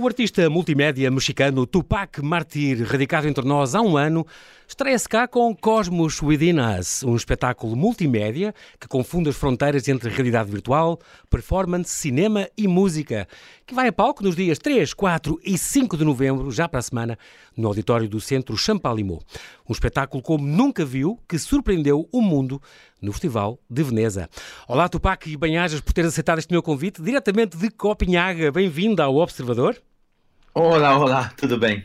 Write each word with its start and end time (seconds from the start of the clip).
O 0.00 0.06
artista 0.06 0.48
multimédia 0.48 1.10
mexicano 1.10 1.66
Tupac 1.66 2.22
Martir, 2.22 2.84
radicado 2.84 3.26
entre 3.26 3.44
nós 3.44 3.74
há 3.74 3.82
um 3.82 3.96
ano, 3.96 4.24
estreia-se 4.68 5.08
cá 5.08 5.26
com 5.26 5.52
Cosmos 5.56 6.22
Within 6.22 6.60
Us, 6.60 7.02
um 7.02 7.16
espetáculo 7.16 7.74
multimédia 7.74 8.54
que 8.78 8.86
confunde 8.86 9.28
as 9.28 9.34
fronteiras 9.34 9.88
entre 9.88 10.08
realidade 10.08 10.52
virtual, 10.52 11.00
performance, 11.28 11.90
cinema 11.90 12.48
e 12.56 12.68
música, 12.68 13.26
que 13.66 13.74
vai 13.74 13.88
a 13.88 13.92
palco 13.92 14.22
nos 14.22 14.36
dias 14.36 14.60
3, 14.60 14.94
4 14.94 15.36
e 15.44 15.58
5 15.58 15.96
de 15.96 16.04
novembro, 16.04 16.48
já 16.52 16.68
para 16.68 16.78
a 16.78 16.82
semana, 16.82 17.18
no 17.56 17.66
auditório 17.66 18.08
do 18.08 18.20
Centro 18.20 18.56
Champalimau. 18.56 19.20
Um 19.68 19.72
espetáculo 19.72 20.22
como 20.22 20.46
nunca 20.46 20.84
viu, 20.84 21.18
que 21.28 21.40
surpreendeu 21.40 22.08
o 22.12 22.22
mundo 22.22 22.62
no 23.02 23.10
Festival 23.10 23.58
de 23.68 23.82
Veneza. 23.82 24.30
Olá 24.68 24.88
Tupac 24.88 25.28
e 25.28 25.36
bem-ajas 25.36 25.80
por 25.80 25.92
ter 25.92 26.04
aceitado 26.04 26.38
este 26.38 26.52
meu 26.52 26.62
convite, 26.62 27.02
diretamente 27.02 27.56
de 27.56 27.68
Copenhaga. 27.68 28.52
Bem-vindo 28.52 29.02
ao 29.02 29.16
Observador. 29.16 29.76
Olá, 30.60 30.98
olá, 30.98 31.32
tudo 31.36 31.56
bem? 31.56 31.84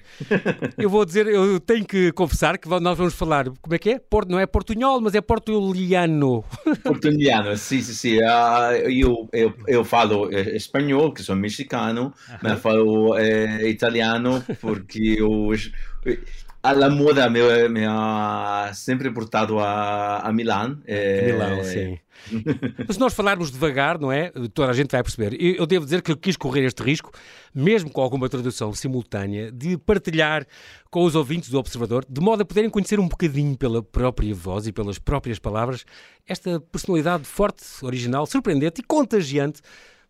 eu 0.79 0.89
vou 0.89 1.05
dizer, 1.05 1.27
eu 1.27 1.59
tenho 1.59 1.85
que 1.85 2.11
confessar 2.11 2.57
que 2.57 2.67
nós 2.67 2.97
vamos 2.97 3.13
falar, 3.13 3.45
como 3.61 3.75
é 3.75 3.77
que 3.77 3.91
é? 3.91 3.99
Porto, 3.99 4.31
não 4.31 4.39
é 4.39 4.47
portunhol, 4.47 4.99
mas 4.99 5.13
é 5.13 5.21
portuliano. 5.21 6.43
Portuliano, 6.83 7.55
sim, 7.55 7.83
sim, 7.83 7.93
sim. 7.93 8.17
Uh, 8.17 8.89
eu, 8.89 9.29
eu, 9.31 9.53
eu 9.67 9.85
falo 9.85 10.27
eh, 10.33 10.55
espanhol, 10.55 11.13
que 11.13 11.21
sou 11.21 11.35
mexicano, 11.35 12.11
mas 12.41 12.59
falo 12.59 13.15
eh, 13.15 13.69
italiano 13.69 14.43
porque 14.59 15.17
eu, 15.19 15.51
a 16.63 16.89
moda 16.89 17.29
me, 17.29 17.67
me 17.67 17.85
ha 17.85 18.71
sempre 18.73 19.11
portado 19.11 19.59
a, 19.59 20.19
a 20.19 20.31
Milão. 20.31 20.79
É... 20.85 21.31
Milão, 21.31 21.63
sim. 21.63 21.99
Mas 22.87 22.95
se 22.95 22.99
nós 22.99 23.13
falarmos 23.13 23.51
devagar, 23.51 23.99
não 23.99 24.09
é? 24.11 24.31
Toda 24.53 24.71
a 24.71 24.73
gente 24.73 24.91
vai 24.91 25.03
perceber. 25.03 25.35
Eu 25.39 25.65
devo 25.65 25.83
dizer 25.83 26.01
que 26.01 26.11
eu 26.11 26.17
quis 26.17 26.37
correr 26.37 26.63
este 26.63 26.81
risco, 26.81 27.11
mesmo 27.53 27.89
com 27.89 28.01
alguma 28.01 28.29
tradução 28.29 28.73
simultânea, 28.73 29.51
de 29.51 29.77
partilhar 29.77 30.45
com 30.89 31.03
os 31.03 31.15
ouvintes 31.15 31.49
do 31.49 31.59
Observador, 31.59 32.05
de 32.09 32.21
modo 32.21 32.43
a 32.43 32.45
poderem 32.45 32.69
conhecer 32.69 32.97
um 32.99 33.07
bocadinho 33.09 33.57
pela 33.57 33.83
própria 33.83 34.33
voz 34.33 34.65
e 34.65 34.71
pelas 34.71 34.97
próprias 34.97 35.39
palavras 35.39 35.83
esta 36.25 36.61
personalidade 36.61 37.25
forte, 37.25 37.63
original, 37.81 38.25
surpreendente 38.25 38.79
e 38.79 38.83
contagiante 38.83 39.61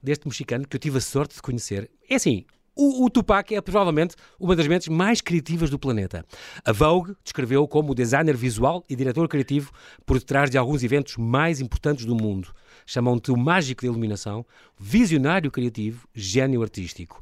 deste 0.01 0.27
mexicano 0.27 0.67
que 0.67 0.75
eu 0.75 0.79
tive 0.79 0.99
a 0.99 1.01
sorte 1.01 1.35
de 1.35 1.41
conhecer. 1.41 1.89
É 2.07 2.15
assim, 2.15 2.45
o, 2.75 3.05
o, 3.05 3.09
Tupac 3.09 3.53
é 3.53 3.61
provavelmente 3.61 4.16
uma 4.39 4.55
das 4.55 4.67
mentes 4.67 4.88
mais 4.88 5.21
criativas 5.21 5.69
do 5.69 5.77
planeta. 5.77 6.25
A 6.66 6.71
Vogue 6.71 7.16
descreveu 7.23 7.67
como 7.67 7.93
designer 7.93 8.35
visual 8.35 8.83
e 8.89 8.95
diretor 8.95 9.27
criativo 9.27 9.71
por 10.05 10.17
detrás 10.17 10.49
de 10.49 10.57
alguns 10.57 10.83
eventos 10.83 11.17
mais 11.17 11.61
importantes 11.61 12.05
do 12.05 12.16
mundo. 12.16 12.53
Chamam-te 12.85 13.31
o 13.31 13.38
mágico 13.38 13.83
da 13.83 13.88
iluminação, 13.88 14.45
visionário 14.77 15.51
criativo, 15.51 16.07
gênio 16.16 16.63
artístico. 16.63 17.21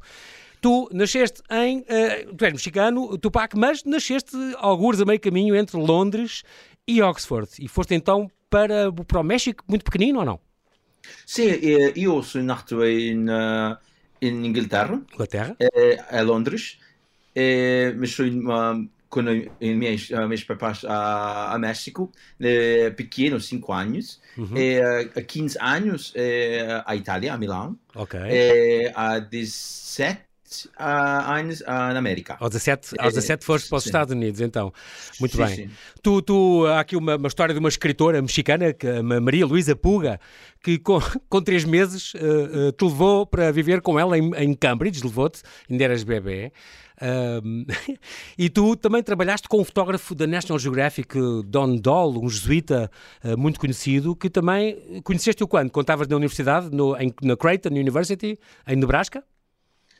Tu 0.60 0.88
nasceste 0.92 1.42
em. 1.50 1.80
Uh, 1.80 2.34
tu 2.36 2.44
és 2.44 2.52
mexicano, 2.52 3.18
Tupac, 3.18 3.56
mas 3.56 3.84
nasceste 3.84 4.36
alguns 4.56 5.00
a 5.00 5.04
meio 5.04 5.20
caminho 5.20 5.54
entre 5.54 5.76
Londres 5.76 6.44
e 6.86 7.02
Oxford. 7.02 7.48
E 7.58 7.68
foste 7.68 7.94
então 7.94 8.30
para, 8.48 8.90
para 8.92 9.20
o 9.20 9.24
México 9.24 9.64
muito 9.68 9.84
pequenino 9.84 10.20
ou 10.20 10.24
não? 10.24 10.40
Sim, 11.26 11.48
eh, 11.48 11.92
eu 11.96 12.22
sou 12.22 12.42
nascido 12.42 12.86
em. 12.86 13.28
Uh 13.28 13.91
em 14.22 14.46
Inglaterra, 14.46 15.02
Inglaterra? 15.12 15.56
É, 15.60 16.18
a 16.18 16.22
Londres, 16.22 16.78
é, 17.34 17.92
mas 17.98 18.12
foi 18.12 18.30
uma, 18.30 18.86
quando 19.08 19.30
meus, 19.60 20.08
meus 20.10 20.44
papás 20.44 20.84
a, 20.84 21.52
a 21.52 21.58
México, 21.58 22.10
é, 22.40 22.90
pequeno, 22.90 23.38
5 23.38 23.72
anos, 23.72 24.20
uhum. 24.38 24.56
é, 24.56 25.10
há 25.14 25.22
15 25.22 25.58
anos 25.60 26.12
é, 26.14 26.82
a 26.86 26.96
Itália, 26.96 27.34
a 27.34 27.38
Milão, 27.38 27.78
okay. 27.94 28.20
é, 28.20 28.92
há 28.94 29.18
17 29.18 30.31
anos 30.78 31.60
na 31.60 31.98
América. 31.98 32.36
Aos 32.40 32.50
17, 32.50 32.94
aos 32.98 33.14
17 33.14 33.44
foste 33.44 33.68
para 33.68 33.76
os 33.76 33.84
sim. 33.84 33.88
Estados 33.88 34.12
Unidos, 34.12 34.40
então. 34.40 34.72
Muito 35.20 35.36
sim, 35.36 35.44
bem. 35.44 35.56
Sim. 35.56 35.70
Tu, 36.02 36.22
tu, 36.22 36.66
há 36.66 36.80
aqui 36.80 36.96
uma, 36.96 37.16
uma, 37.16 37.28
história 37.28 37.54
de 37.54 37.60
uma 37.60 37.68
escritora 37.68 38.20
mexicana, 38.20 38.72
que, 38.72 39.02
Maria 39.02 39.46
Luísa 39.46 39.76
Puga, 39.76 40.20
que 40.62 40.78
com, 40.78 41.00
com 41.28 41.42
três 41.42 41.64
meses 41.64 42.14
uh, 42.14 42.68
uh, 42.68 42.72
te 42.72 42.84
levou 42.84 43.26
para 43.26 43.50
viver 43.50 43.80
com 43.80 43.98
ela 43.98 44.16
em, 44.18 44.30
em 44.36 44.54
Cambridge, 44.54 45.02
levou-te, 45.02 45.42
ainda 45.70 45.84
eras 45.84 46.02
bebê. 46.02 46.52
Um, 47.02 47.66
e 48.38 48.48
tu 48.48 48.76
também 48.76 49.02
trabalhaste 49.02 49.48
com 49.48 49.60
um 49.60 49.64
fotógrafo 49.64 50.14
da 50.14 50.26
National 50.26 50.58
Geographic, 50.58 51.16
Don 51.46 51.76
Doll, 51.76 52.22
um 52.22 52.28
jesuíta 52.28 52.90
uh, 53.24 53.36
muito 53.36 53.58
conhecido, 53.58 54.14
que 54.14 54.30
também 54.30 55.00
conheceste-o 55.02 55.48
quando? 55.48 55.70
Quando 55.70 55.84
estavas 55.84 56.06
na 56.06 56.16
universidade, 56.16 56.70
no, 56.70 56.96
em, 56.96 57.12
na 57.22 57.36
Creighton 57.36 57.70
University, 57.70 58.38
em 58.66 58.76
Nebraska? 58.76 59.24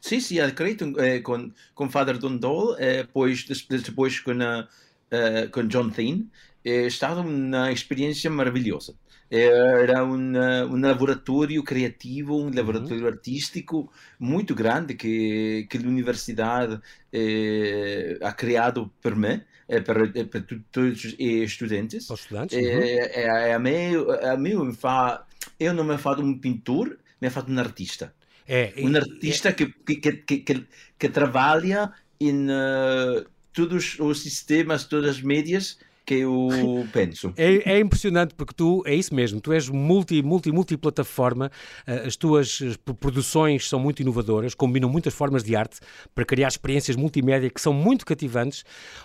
Sim, 0.03 0.19
sim, 0.19 0.41
a 0.41 0.51
Creighton 0.51 0.95
eh, 0.99 1.21
com, 1.21 1.53
com 1.77 1.89
Father 1.89 2.19
Don 2.19 2.37
Doll, 2.37 2.77
eh, 2.77 3.05
depois, 3.05 3.47
depois 3.71 4.19
com, 4.19 4.33
a, 4.33 4.63
uh, 4.67 5.51
com 5.53 5.63
John 5.69 5.91
Thien, 5.91 6.29
eh, 6.65 6.87
estava 6.89 7.21
uma 7.21 7.71
experiência 7.71 8.29
maravilhosa. 8.29 8.95
Era 9.31 10.05
um, 10.05 10.37
um 10.71 10.81
laboratório 10.81 11.63
criativo, 11.63 12.37
um 12.37 12.55
laboratório 12.55 13.01
uhum. 13.01 13.09
artístico 13.09 13.91
muito 14.19 14.55
grande 14.55 14.95
que, 14.95 15.67
que 15.71 15.79
a 15.79 15.81
universidade 15.81 16.79
eh, 17.11 18.19
ha 18.21 18.33
criado 18.33 18.93
para 19.01 19.17
mim, 19.17 19.41
eh, 19.69 19.81
para, 19.81 20.07
para 20.27 20.45
todos 20.71 21.05
os 21.05 21.17
estudantes. 21.19 22.11
Estudantes? 22.11 22.59
Uhum. 22.59 22.83
É, 22.83 23.55
a, 23.55 23.59
mim, 23.59 23.95
a 24.23 24.37
mim 24.37 24.55
me 24.67 24.75
fa, 24.75 25.25
eu 25.59 25.73
não 25.73 25.85
me 25.85 25.97
faço 25.97 26.21
um 26.21 26.39
pintor, 26.39 26.99
me 27.21 27.31
faço 27.31 27.51
um 27.51 27.59
artista. 27.59 28.13
É, 28.47 28.73
um 28.79 28.97
artista 28.97 29.51
é, 29.51 29.53
que, 29.53 29.67
que, 29.67 29.97
que, 29.97 30.39
que, 30.39 30.67
que 30.99 31.09
trabalha 31.09 31.93
em 32.21 32.47
uh, 32.47 33.25
todos 33.53 33.97
os 33.99 34.23
sistemas, 34.23 34.85
todas 34.85 35.17
as 35.17 35.23
mídias 35.23 35.79
que 36.13 36.21
eu 36.21 36.87
penso. 36.93 37.33
É, 37.37 37.75
é, 37.75 37.81
impressionante 37.81 38.35
porque 38.35 38.53
tu, 38.55 38.83
é 38.87 38.95
isso 38.95 39.15
mesmo, 39.15 39.41
tu 39.41 39.53
és 39.53 39.69
multi, 39.69 40.23
multi, 40.23 40.53
multiplataforma, 40.53 41.51
eh, 41.87 42.05
as 42.07 42.17
tuas 42.17 42.61
produções 43.01 43.69
são 43.69 43.81
muito 43.81 44.01
inovadoras, 44.01 44.55
combinam 44.55 44.89
muitas 44.89 45.15
formas 45.15 45.43
de 45.43 45.57
arte 45.57 45.79
para 46.15 46.25
criar 46.25 46.49
experiências 46.49 46.97
multimédia 46.97 47.49
que 47.49 47.61
são 47.61 47.73
muito 47.73 48.05
cativantes. 48.05 48.65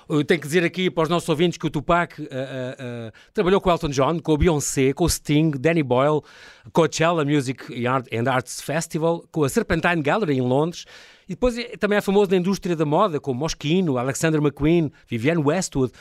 Eu 0.10 0.24
tenho 0.24 0.40
que 0.40 0.48
dizer 0.48 0.64
aqui 0.64 0.90
para 0.90 1.04
os 1.04 1.10
nossos 1.10 1.28
ouvintes 1.30 1.58
que 1.58 1.66
o 1.66 1.70
Tupac 1.70 2.22
uh, 2.22 2.26
uh, 2.26 2.28
trabalhou 3.34 3.62
com 3.62 3.70
Elton 3.70 3.90
John, 3.90 4.20
com 4.20 4.34
o 4.34 4.38
Beyoncé, 4.38 4.94
com 4.94 5.06
o 5.06 5.10
Sting, 5.10 5.52
Danny 5.52 5.84
Boyle, 5.84 6.22
Coachella 6.72 7.24
Music 7.24 7.64
and 7.86 8.30
Arts 8.30 8.62
Festival, 8.62 9.24
com 9.32 9.44
a 9.44 9.50
Serpentine 9.50 10.02
Gallery 10.02 10.36
em 10.36 10.42
Londres, 10.42 10.86
e 11.28 11.34
depois 11.34 11.58
é, 11.58 11.76
também 11.78 11.98
é 11.98 12.02
famoso 12.02 12.32
na 12.32 12.38
indústria 12.38 12.76
da 12.76 12.86
moda, 12.86 13.20
como 13.20 13.40
Moschino, 13.40 13.98
Alexander 13.98 14.42
McQueen, 14.42 14.92
Vivienne 15.08 15.42
Westwood, 15.42 15.92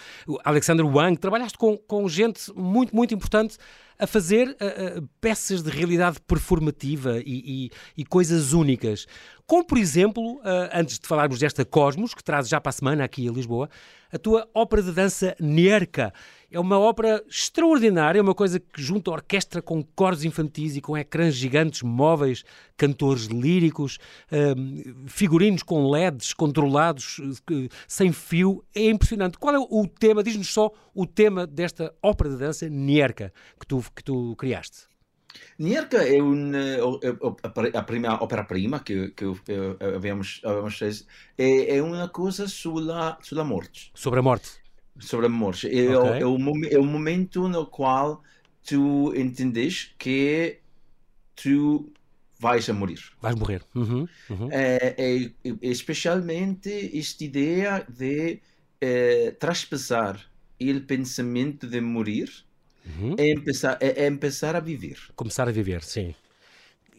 Alexander 0.44 0.86
Wang. 0.86 1.18
Trabalhaste 1.18 1.58
com, 1.58 1.76
com 1.76 2.08
gente 2.08 2.52
muito, 2.54 2.94
muito 2.94 3.12
importante 3.14 3.56
a 3.98 4.06
fazer 4.06 4.48
uh, 4.48 4.98
uh, 4.98 5.08
peças 5.20 5.62
de 5.62 5.70
realidade 5.70 6.18
performativa 6.26 7.18
e, 7.24 7.70
e, 7.96 8.02
e, 8.02 8.04
coisas 8.04 8.52
únicas. 8.52 9.06
Como, 9.46 9.64
por 9.64 9.78
exemplo, 9.78 10.34
uh, 10.36 10.42
antes 10.72 10.98
de 10.98 11.06
falarmos 11.06 11.38
desta 11.38 11.64
Cosmos, 11.64 12.14
que 12.14 12.22
traz 12.22 12.48
já 12.48 12.60
para 12.60 12.70
a 12.70 12.72
semana 12.72 13.04
aqui 13.04 13.26
a 13.28 13.32
Lisboa, 13.32 13.70
a 14.12 14.18
tua 14.18 14.48
ópera 14.54 14.82
de 14.82 14.92
dança 14.92 15.34
Nierka. 15.40 16.12
É 16.56 16.58
uma 16.58 16.78
ópera 16.78 17.22
extraordinária, 17.28 18.18
é 18.18 18.22
uma 18.22 18.34
coisa 18.34 18.58
que 18.58 18.80
junta 18.80 19.10
a 19.10 19.12
orquestra 19.12 19.60
com 19.60 19.82
coros 19.82 20.24
infantis 20.24 20.74
e 20.74 20.80
com 20.80 20.96
ecrãs 20.96 21.34
gigantes 21.34 21.82
móveis, 21.82 22.44
cantores 22.78 23.26
líricos, 23.26 23.98
um, 24.32 25.06
figurinos 25.06 25.62
com 25.62 25.90
LEDs 25.90 26.32
controlados, 26.32 27.20
sem 27.86 28.10
fio. 28.10 28.64
É 28.74 28.88
impressionante. 28.88 29.36
Qual 29.36 29.54
é 29.54 29.58
o 29.58 29.86
tema? 29.86 30.22
Diz-nos 30.22 30.48
só 30.48 30.72
o 30.94 31.06
tema 31.06 31.46
desta 31.46 31.94
ópera 32.02 32.30
de 32.30 32.38
dança 32.38 32.66
Nierka 32.70 33.34
que 33.60 33.66
tu, 33.66 33.84
que 33.94 34.02
tu 34.02 34.34
criaste. 34.36 34.86
Nierka 35.58 35.98
é, 36.08 36.22
um, 36.22 36.54
é, 36.54 36.78
a 37.74 37.82
primeira 37.82 38.14
ópera-prima 38.14 38.80
que, 38.80 39.10
que 39.10 39.26
havemos, 39.94 40.40
havemos 40.42 41.04
é, 41.36 41.76
é 41.76 41.82
uma 41.82 42.08
coisa 42.08 42.48
sobre 42.48 42.90
a, 42.90 43.18
sobre 43.20 43.42
a 43.42 43.44
morte. 43.44 43.90
Sobre 43.94 44.20
a 44.20 44.22
morte 44.22 44.64
sobre 44.98 45.26
a 45.26 45.28
morte. 45.28 45.66
É, 45.66 45.96
okay. 45.96 46.20
é, 46.20 46.26
o, 46.26 46.64
é 46.66 46.78
o 46.78 46.84
momento 46.84 47.48
no 47.48 47.66
qual 47.66 48.22
tu 48.64 49.14
entendes 49.14 49.94
que 49.98 50.58
tu 51.34 51.92
vais 52.38 52.68
a 52.68 52.72
morrer. 52.72 53.00
Vais 53.20 53.36
morrer. 53.36 53.62
Uhum, 53.74 54.08
uhum. 54.30 54.48
É, 54.50 54.94
é, 54.98 55.30
especialmente 55.62 56.98
esta 56.98 57.24
ideia 57.24 57.86
de 57.88 58.40
é, 58.80 59.30
traspassar 59.32 60.20
o 60.60 60.80
pensamento 60.82 61.66
de 61.66 61.80
morrer 61.80 62.30
uhum. 62.98 63.14
é, 63.18 63.30
empezar, 63.30 63.78
é, 63.80 64.04
é, 64.04 64.06
empezar 64.06 64.56
a 64.56 64.60
viver. 64.60 64.98
Começar 65.14 65.48
a 65.48 65.52
viver, 65.52 65.82
sim 65.82 66.14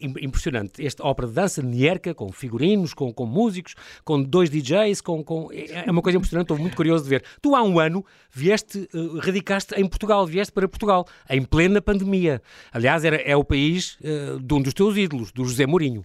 impressionante. 0.00 0.84
Esta 0.84 1.04
ópera 1.04 1.28
de 1.28 1.34
dança 1.34 1.62
Nierka, 1.62 2.14
com 2.14 2.30
figurinos, 2.32 2.94
com, 2.94 3.12
com 3.12 3.26
músicos, 3.26 3.74
com 4.04 4.22
dois 4.22 4.50
DJs, 4.50 5.00
com, 5.00 5.22
com, 5.22 5.48
é, 5.52 5.84
é 5.86 5.90
uma 5.90 6.02
coisa 6.02 6.18
impressionante, 6.18 6.44
estou 6.44 6.58
muito 6.58 6.76
curioso 6.76 7.04
de 7.04 7.10
ver. 7.10 7.24
Tu 7.40 7.54
há 7.54 7.62
um 7.62 7.78
ano 7.78 8.04
vieste, 8.30 8.88
uh, 8.94 9.18
radicaste 9.18 9.74
em 9.74 9.86
Portugal, 9.86 10.26
vieste 10.26 10.52
para 10.52 10.68
Portugal, 10.68 11.06
em 11.28 11.42
plena 11.42 11.80
pandemia. 11.80 12.42
Aliás, 12.72 13.04
era, 13.04 13.16
é 13.16 13.36
o 13.36 13.44
país 13.44 13.98
uh, 14.00 14.40
de 14.40 14.54
um 14.54 14.62
dos 14.62 14.74
teus 14.74 14.96
ídolos, 14.96 15.32
do 15.32 15.44
José 15.44 15.66
Mourinho. 15.66 16.04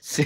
Sim. 0.00 0.24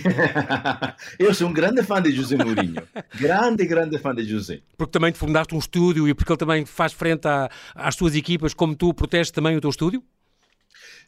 Eu 1.19 1.33
sou 1.35 1.49
um 1.49 1.53
grande 1.53 1.83
fã 1.83 2.03
de 2.03 2.11
José 2.13 2.37
Mourinho. 2.37 2.83
Grande, 3.15 3.65
grande 3.65 3.99
fã 3.99 4.15
de 4.15 4.25
José. 4.25 4.61
Porque 4.77 4.91
também 4.91 5.13
te 5.13 5.19
fundaste 5.19 5.55
um 5.55 5.59
estúdio 5.59 6.09
e 6.09 6.15
porque 6.15 6.33
ele 6.33 6.39
também 6.39 6.67
faz 6.67 6.93
frente 6.93 7.27
a, 7.27 7.49
às 7.75 7.97
tuas 7.97 8.15
equipas, 8.15 8.55
como 8.55 8.75
tu 8.75 8.93
proteges 8.93 9.31
também 9.31 9.57
o 9.57 9.61
teu 9.61 9.71
estúdio? 9.71 10.03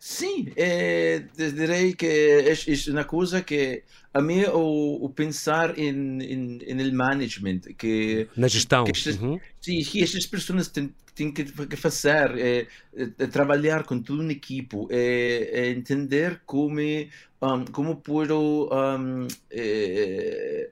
Sim, 0.04 0.49
é, 0.56 1.20
direi 1.37 1.94
que 1.94 2.06
é, 2.06 2.52
é 2.52 2.90
uma 2.90 3.04
coisa 3.04 3.40
que 3.40 3.84
a 4.12 4.20
mim 4.20 4.43
o, 4.46 5.04
o 5.04 5.08
pensar 5.08 5.78
em, 5.78 6.20
em, 6.20 6.58
em 6.60 6.93
management 6.93 7.60
que 7.78 8.26
na 8.37 8.49
gestão 8.49 8.82
que 8.82 8.90
estas, 8.90 9.16
uhum. 9.20 9.38
sim, 9.60 9.81
que 9.84 10.02
estas 10.02 10.26
pessoas 10.26 10.66
têm, 10.66 10.93
têm 11.14 11.31
que 11.31 11.44
fazer 11.76 12.37
é, 12.37 12.66
é, 12.96 13.26
trabalhar 13.28 13.84
com 13.84 14.00
toda 14.00 14.25
uma 14.25 14.32
equipe 14.32 14.76
é, 14.90 15.50
é 15.52 15.70
entender 15.70 16.43
como 16.46 16.81
um, 16.81 17.64
como 17.70 17.94
pôr 17.94 18.32
um, 18.32 19.28
é, 19.52 20.69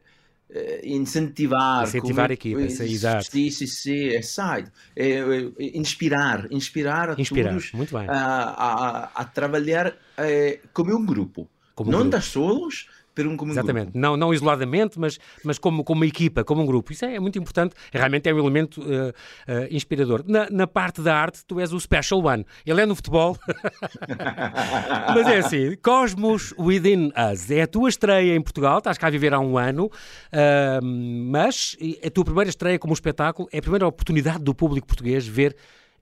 incentivar. 0.85 1.85
Incentivar 1.85 2.15
como, 2.15 2.31
a 2.31 2.35
equipa, 2.35 2.71
sim, 2.71 2.85
exato. 2.85 3.31
Sim, 3.31 3.47
exato. 3.47 4.71
É, 4.97 5.11
é, 5.11 5.79
inspirar, 5.79 6.47
inspirar 6.51 7.11
a 7.11 7.21
inspirar, 7.21 7.51
todos 7.51 7.73
muito 7.73 7.97
bem. 7.97 8.07
A, 8.09 8.15
a, 8.15 9.05
a 9.15 9.25
trabalhar 9.25 9.97
é, 10.17 10.59
como 10.73 10.97
um 10.97 11.05
grupo. 11.05 11.49
Como 11.75 11.91
não 11.91 11.99
um 11.99 12.03
grupo. 12.03 12.17
das 12.17 12.25
solos, 12.27 12.89
ter 13.21 13.27
um 13.27 13.37
como 13.37 13.53
Exatamente, 13.53 13.85
grupo. 13.93 13.99
não, 13.99 14.17
não 14.17 14.33
isoladamente, 14.33 14.99
mas, 14.99 15.19
mas 15.45 15.59
como, 15.59 15.85
como 15.85 16.01
uma 16.01 16.07
equipa, 16.07 16.43
como 16.43 16.63
um 16.63 16.67
grupo. 16.67 16.93
Isso 16.93 17.05
é, 17.05 17.17
é 17.17 17.21
muito 17.21 17.39
importante, 17.39 17.75
realmente 17.93 18.29
é 18.29 18.35
um 18.35 18.39
elemento 18.39 18.81
uh, 18.81 19.11
uh, 19.11 19.67
inspirador. 19.71 20.25
Na, 20.27 20.49
na, 20.51 20.67
parte 20.67 21.03
da 21.03 21.15
arte, 21.15 21.45
tu 21.45 21.61
és 21.61 21.73
o 21.73 21.81
special 21.81 22.25
one. 22.25 22.47
Ele 22.65 22.81
é 22.81 22.87
no 22.87 22.95
futebol, 22.95 23.37
mas 25.15 25.27
é 25.27 25.39
assim, 25.39 25.77
Cosmos 25.83 26.55
Within 26.59 27.13
Us. 27.33 27.51
É 27.51 27.63
a 27.63 27.67
tua 27.67 27.89
estreia 27.89 28.35
em 28.35 28.41
Portugal, 28.41 28.79
estás 28.79 28.97
cá 28.97 29.09
a 29.09 29.11
viver 29.11 29.35
há 29.35 29.41
um 29.41 29.59
ano, 29.59 29.87
uh, 29.87 30.83
mas 30.83 31.77
a 32.05 32.11
tua 32.11 32.25
primeira 32.25 32.49
estreia 32.49 32.79
como 32.79 32.95
espetáculo 32.95 33.49
é 33.53 33.59
a 33.59 33.63
primeira 33.63 33.87
oportunidade 33.87 34.43
do 34.43 34.55
público 34.55 34.87
português 34.87 35.27
ver 35.27 35.57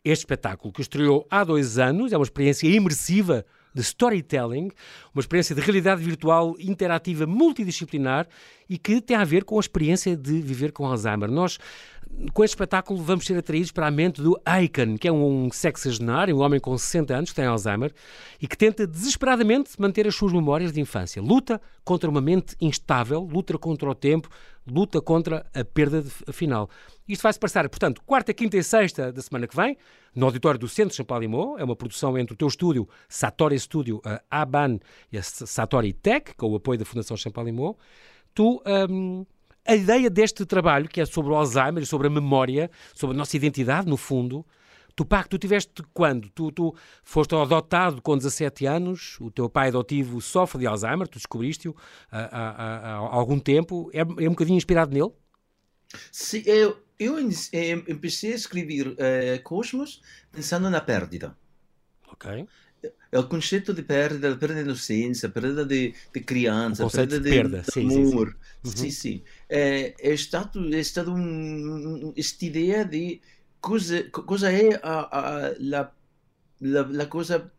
este 0.05 0.23
espetáculo, 0.23 0.73
que 0.73 0.81
estreou 0.81 1.27
há 1.29 1.43
dois 1.43 1.79
anos, 1.79 2.13
é 2.13 2.17
uma 2.17 2.25
experiência 2.25 2.69
imersiva 2.69 3.45
de 3.79 3.83
storytelling, 3.83 4.71
uma 5.15 5.21
experiência 5.21 5.55
de 5.55 5.61
realidade 5.61 6.03
virtual 6.03 6.57
interativa 6.59 7.27
multidisciplinar 7.27 8.27
e 8.69 8.77
que 8.77 9.01
tem 9.01 9.17
a 9.17 9.25
ver 9.25 9.45
com 9.45 9.57
a 9.57 9.61
experiência 9.61 10.17
de 10.17 10.41
viver 10.41 10.73
com 10.73 10.85
Alzheimer. 10.85 11.31
Nós, 11.31 11.59
com 12.33 12.43
este 12.43 12.55
espetáculo, 12.55 13.01
vamos 13.01 13.25
ser 13.25 13.39
atraídos 13.39 13.71
para 13.71 13.87
a 13.87 13.91
mente 13.91 14.21
do 14.21 14.39
Aiken, 14.45 14.97
que 14.97 15.07
é 15.07 15.13
um 15.13 15.49
sexagenário, 15.53 16.37
um 16.37 16.41
homem 16.41 16.59
com 16.59 16.77
60 16.77 17.15
anos 17.15 17.31
que 17.31 17.37
tem 17.37 17.47
Alzheimer 17.47 17.93
e 18.43 18.49
que 18.49 18.59
tenta 18.59 18.87
desesperadamente 18.87 19.71
manter 19.79 20.07
as 20.09 20.15
suas 20.15 20.33
memórias 20.33 20.73
de 20.73 20.81
infância. 20.81 21.23
Luta 21.23 21.61
contra 21.85 22.11
uma 22.11 22.21
mente 22.21 22.57
instável, 22.61 23.21
luta 23.21 23.57
contra 23.57 23.89
o 23.89 23.95
tempo, 23.95 24.29
luta 24.71 25.01
contra 25.01 25.47
a 25.55 25.65
perda 25.65 26.03
de, 26.03 26.11
final. 26.33 26.69
Isto 27.09 27.23
vai-se 27.23 27.39
passar, 27.39 27.69
portanto, 27.69 28.03
quarta, 28.05 28.35
quinta 28.35 28.57
e 28.57 28.63
sexta 28.63 29.13
da 29.13 29.23
semana 29.23 29.47
que 29.47 29.57
vem, 29.57 29.77
no 30.15 30.27
auditório 30.27 30.59
do 30.59 30.69
Centro 30.69 30.95
Champalimau. 30.95 31.59
É 31.59 31.65
uma 31.65 31.77
produção 31.77 32.17
entre 32.19 32.35
o 32.35 32.37
teu 32.37 32.49
estúdio, 32.49 32.89
Satori 33.09 33.59
Studio, 33.59 34.01
a 34.05 34.43
Aban 34.43 34.79
e 35.13 35.19
a 35.19 35.23
Satori 35.23 35.93
Tech, 35.93 36.35
com 36.37 36.51
o 36.51 36.57
apoio 36.57 36.79
da 36.79 36.85
Fundação 36.85 37.17
Champalimau. 37.17 37.79
Tu... 38.35 38.63
Um, 38.91 39.25
a 39.67 39.77
ideia 39.77 40.09
deste 40.09 40.47
trabalho, 40.47 40.89
que 40.89 40.99
é 40.99 41.05
sobre 41.05 41.31
o 41.31 41.35
Alzheimer, 41.35 41.85
sobre 41.85 42.07
a 42.07 42.11
memória, 42.11 42.71
sobre 42.95 43.15
a 43.15 43.19
nossa 43.19 43.37
identidade, 43.37 43.87
no 43.87 43.99
fundo, 43.99 44.43
Tu, 44.99 45.05
pá, 45.05 45.23
tu 45.23 45.39
tiveste 45.39 45.81
quando? 45.95 46.29
Tu, 46.31 46.51
tu 46.51 46.75
foste 47.05 47.33
adotado 47.33 48.03
com 48.03 48.17
17 48.19 48.67
anos, 48.67 49.17
o 49.21 49.31
teu 49.31 49.49
pai 49.49 49.69
adotivo 49.69 50.21
sofre 50.21 50.59
de 50.59 50.67
Alzheimer, 50.67 51.07
tu 51.07 51.19
descobriste-o 51.19 51.73
há, 52.11 52.19
há, 52.19 52.79
há, 52.79 52.95
algum 52.97 53.39
tempo. 53.39 53.89
É, 53.95 54.01
é 54.01 54.29
um 54.29 54.31
bocadinho 54.31 54.57
inspirado 54.57 54.93
nele? 54.93 55.13
Sim, 56.11 56.43
eu, 56.47 56.83
eu 56.99 57.15
comecei 57.15 58.33
a 58.33 58.35
escrever 58.35 58.89
uh, 58.89 59.43
Cosmos 59.45 60.03
pensando 60.33 60.69
na 60.69 60.81
perda. 60.81 61.37
Ok. 62.09 62.49
É 63.13 63.19
o 63.21 63.29
conceito 63.29 63.73
de 63.73 63.85
perda, 63.85 64.37
perda 64.37 64.57
de 64.57 64.61
inocência, 64.63 65.29
perda 65.29 65.65
de, 65.65 65.95
de 66.13 66.21
criança, 66.21 66.89
perda 66.91 67.21
de, 67.21 67.31
perda, 67.31 67.61
de 67.61 67.73
sim, 67.73 67.87
amor. 67.87 68.37
Sim, 68.65 68.71
sim. 68.71 68.77
sim, 68.77 68.91
sim. 68.91 69.23
É, 69.49 69.95
é, 70.01 70.13
estado, 70.13 70.75
é 70.75 70.81
estado 70.81 71.15
um, 71.15 72.13
esta 72.17 72.45
ideia 72.45 72.85
de 72.85 73.21
cosa, 73.61 74.11
cosa 74.11 74.51
è 74.51 74.79
a, 74.83 75.09
a, 75.09 75.55
la, 75.59 75.93
la, 76.59 76.87
la, 76.91 77.09
coisa 77.09 77.51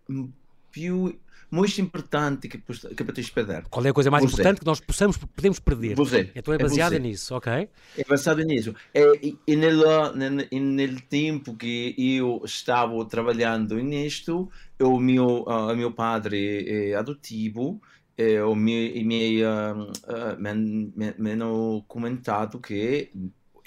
più 0.72 1.20
mais 1.52 1.78
importante 1.80 2.48
que, 2.48 2.60
que 2.60 3.04
podemos 3.04 3.30
perder? 3.32 3.64
Qual 3.70 3.86
é 3.86 3.90
a 3.90 3.94
coisa 3.94 4.12
mais 4.12 4.24
você. 4.24 4.34
importante 4.34 4.60
que 4.60 4.66
nós 4.66 4.80
possamos, 4.80 5.18
podemos 5.18 5.60
perder? 5.60 5.96
Você. 5.96 6.32
Então 6.36 6.54
é 6.54 6.58
baseada 6.58 6.96
é 6.96 7.00
nisso, 7.00 7.36
ok? 7.36 7.68
É 7.98 8.04
baseado 8.08 8.44
nisso. 8.44 8.76
É, 8.94 9.12
e, 9.22 9.38
no 9.56 11.02
tempo 11.02 11.56
que 11.56 11.96
eu 11.98 12.42
estava 12.46 13.04
trabalhando 13.06 13.76
nisto, 13.78 14.50
o 14.80 15.00
meu, 15.00 15.44
uh, 15.48 15.76
meu 15.76 15.92
padre 15.92 16.92
é 16.92 16.96
adotivo, 16.96 17.82
e 18.16 18.40
o 18.42 18.54
meu, 18.54 18.86
e 18.96 19.04
me, 19.04 19.44
uh, 19.44 19.92
uh, 20.08 20.40
me, 20.40 20.92
me, 20.96 21.14
me 21.18 21.32
hanno 21.32 21.84
comentado 21.88 22.60
que 22.60 23.12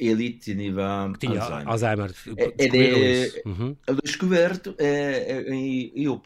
ele 0.08 0.32
tinha, 0.32 1.12
tinha 1.18 1.40
Alzheimer. 1.40 1.68
Alzheimer. 1.68 2.14
É, 2.36 3.42
uhum. 3.46 3.76
descoberto, 4.02 4.74
é, 4.78 5.44
eu 5.94 6.22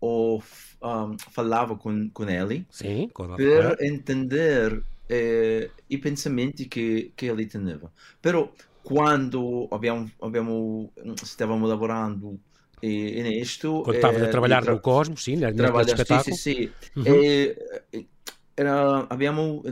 o, 0.00 0.40
um, 0.82 1.16
falava 1.32 1.76
com, 1.76 2.10
com 2.10 2.28
ele 2.28 2.66
Sim, 2.70 3.10
para 3.12 3.76
entender 3.80 4.82
eh, 5.08 5.70
i 5.88 5.98
pensamenti 5.98 6.68
che, 6.68 7.12
che 7.14 7.26
ele 7.26 7.46
teneva. 7.46 7.90
Però 8.20 8.52
quando 8.82 9.66
abbiamo, 9.70 10.08
abbiamo, 10.20 10.92
stavamo 11.14 11.66
lavorando 11.66 12.38
in 12.80 13.26
esto... 13.26 13.82
Quando 13.82 13.94
estavas 13.94 14.22
a 14.22 14.28
trabalhar 14.28 14.62
tra... 14.62 14.72
no 14.72 14.80
Cosmos, 14.80 15.22
sim, 15.22 15.40
neste 15.40 15.92
espetáculo. 15.92 16.36
Sì, 16.36 16.52
sì, 16.52 16.72
sì. 16.92 16.98
Uhum. 16.98 17.04
E, 17.06 18.06
era, 18.54 19.06
abbiamo, 19.08 19.62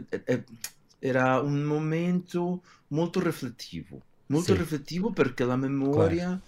era 0.99 1.41
un 1.41 1.65
momento 1.65 2.63
molto 2.95 3.21
rifletivo, 3.21 4.01
molto 4.27 4.53
Sim. 4.53 4.63
rifletivo 4.63 5.11
perché 5.11 5.45
la 5.45 5.57
memoria 5.57 6.27
claro. 6.27 6.43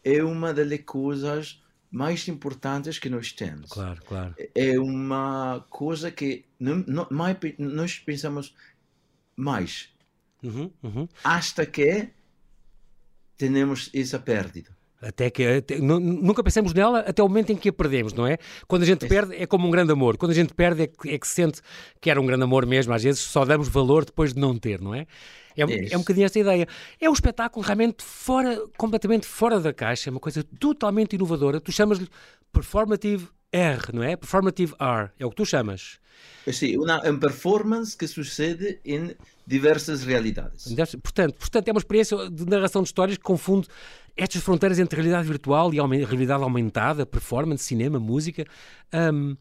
è 0.00 0.18
una 0.18 0.52
delle 0.52 0.82
cose 0.82 1.58
mais 1.90 2.26
importantes 2.28 2.98
que 2.98 3.10
nós 3.10 3.32
temos. 3.32 3.70
Claro, 3.70 4.00
claro. 4.04 4.34
É 4.54 4.78
uma 4.78 5.64
coisa 5.68 6.10
que 6.10 6.44
não, 6.58 6.84
não, 6.86 7.06
mais, 7.10 7.36
nós 7.58 7.98
pensamos 7.98 8.54
mais. 9.36 9.92
Uhum, 10.42 10.70
uhum. 10.82 11.08
Hasta 11.22 11.66
que 11.66 12.08
temos 13.36 13.90
essa 13.92 14.18
perda. 14.18 14.64
Até 15.02 15.30
que 15.30 15.46
até, 15.46 15.78
nunca 15.78 16.42
pensamos 16.42 16.74
nela 16.74 17.00
até 17.00 17.22
o 17.22 17.28
momento 17.28 17.50
em 17.50 17.56
que 17.56 17.70
a 17.70 17.72
perdemos, 17.72 18.12
não 18.12 18.26
é? 18.26 18.36
Quando 18.68 18.82
a 18.82 18.86
gente 18.86 19.06
perde 19.06 19.34
é 19.34 19.46
como 19.46 19.66
um 19.66 19.70
grande 19.70 19.90
amor. 19.92 20.18
Quando 20.18 20.32
a 20.32 20.34
gente 20.34 20.52
perde 20.52 20.82
é 20.82 20.86
que, 20.86 21.08
é 21.08 21.18
que 21.18 21.26
se 21.26 21.34
sente 21.34 21.62
que 22.00 22.10
era 22.10 22.20
um 22.20 22.26
grande 22.26 22.44
amor 22.44 22.66
mesmo. 22.66 22.92
Às 22.92 23.02
vezes 23.02 23.20
só 23.20 23.44
damos 23.46 23.68
valor 23.68 24.04
depois 24.04 24.34
de 24.34 24.40
não 24.40 24.58
ter, 24.58 24.80
não 24.80 24.94
é? 24.94 25.06
É, 25.56 25.92
é 25.92 25.96
um 25.96 26.00
bocadinho 26.00 26.26
esta 26.26 26.38
ideia. 26.38 26.68
É 27.00 27.08
um 27.08 27.12
espetáculo 27.12 27.64
realmente 27.64 28.04
fora, 28.04 28.60
completamente 28.76 29.26
fora 29.26 29.58
da 29.58 29.72
caixa, 29.72 30.08
é 30.08 30.12
uma 30.12 30.20
coisa 30.20 30.44
totalmente 30.58 31.14
inovadora. 31.14 31.60
Tu 31.60 31.72
chamas-lhe 31.72 32.08
Performative 32.52 33.28
R, 33.52 33.92
não 33.92 34.02
é? 34.02 34.16
Performative 34.16 34.74
R, 34.78 35.10
é 35.18 35.26
o 35.26 35.30
que 35.30 35.36
tu 35.36 35.44
chamas. 35.44 35.98
Sim, 36.52 36.76
uma, 36.76 37.00
uma 37.02 37.18
performance 37.18 37.96
que 37.96 38.06
sucede 38.06 38.78
em 38.84 39.14
diversas 39.46 40.04
realidades. 40.04 40.72
Portanto, 41.02 41.34
portanto, 41.34 41.68
é 41.68 41.72
uma 41.72 41.78
experiência 41.78 42.30
de 42.30 42.46
narração 42.46 42.82
de 42.82 42.88
histórias 42.88 43.16
que 43.16 43.24
confunde 43.24 43.68
estas 44.16 44.42
fronteiras 44.42 44.78
entre 44.78 44.96
realidade 44.96 45.26
virtual 45.26 45.72
e 45.72 45.78
realidade 46.04 46.42
aumentada, 46.42 47.06
performance, 47.06 47.64
cinema, 47.64 47.98
música. 47.98 48.44
Um, 48.92 49.36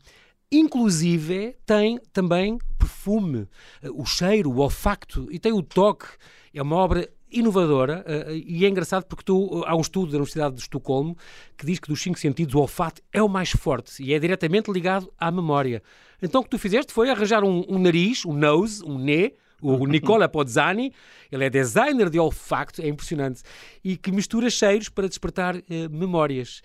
inclusive 0.52 1.56
tem 1.66 2.00
também 2.12 2.58
perfume, 2.78 3.48
o 3.94 4.06
cheiro, 4.06 4.52
o 4.52 4.58
olfacto 4.60 5.28
e 5.32 5.40
tem 5.40 5.52
o 5.52 5.62
toque. 5.62 6.08
É 6.54 6.62
uma 6.62 6.76
obra 6.76 7.08
inovadora 7.32 8.06
uh, 8.08 8.32
e 8.32 8.66
é 8.66 8.70
engraçado 8.70 9.06
porque 9.06 9.24
tu, 9.24 9.64
há 9.66 9.76
um 9.76 9.82
estudo 9.82 10.12
da 10.12 10.18
Universidade 10.18 10.56
de 10.56 10.62
Estocolmo 10.62 11.18
que 11.58 11.66
diz 11.66 11.80
que 11.80 11.88
dos 11.88 12.02
cinco 12.02 12.20
sentidos 12.20 12.56
o 12.56 12.60
olfato 12.60 13.02
é 13.12 13.22
o 13.22 13.30
mais 13.30 13.52
forte 13.52 14.02
e 14.04 14.14
é 14.14 14.20
diretamente 14.20 14.72
ligado 14.72 15.12
à 15.18 15.32
memória. 15.32 15.82
Então 16.22 16.42
o 16.42 16.44
que 16.44 16.50
tu 16.50 16.60
fizeste 16.60 16.94
foi 16.94 17.10
arranjar 17.10 17.44
um, 17.44 17.66
um 17.70 17.80
nariz, 17.80 18.26
um 18.26 18.34
nose, 18.34 18.84
um 18.84 18.98
nez, 18.98 19.32
o 19.62 19.86
Nicola 19.88 20.28
Pozzani, 20.28 20.94
ele 21.32 21.46
é 21.46 21.50
designer 21.50 22.10
de 22.10 22.20
olfacto, 22.20 22.82
é 22.82 22.88
impressionante, 22.88 23.42
e 23.84 23.98
que 23.98 24.12
mistura 24.12 24.50
cheiros 24.50 24.90
para 24.90 25.08
despertar 25.08 25.56
uh, 25.56 25.62
memórias. 25.90 26.62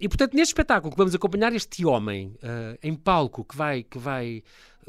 E 0.00 0.08
portanto, 0.08 0.34
neste 0.34 0.50
espetáculo 0.50 0.90
que 0.90 0.98
vamos 0.98 1.14
acompanhar 1.14 1.52
este 1.52 1.86
homem 1.86 2.34
uh, 2.42 2.76
em 2.82 2.94
palco 2.94 3.44
que 3.44 3.56
vai, 3.56 3.84
que 3.84 3.98
vai 3.98 4.42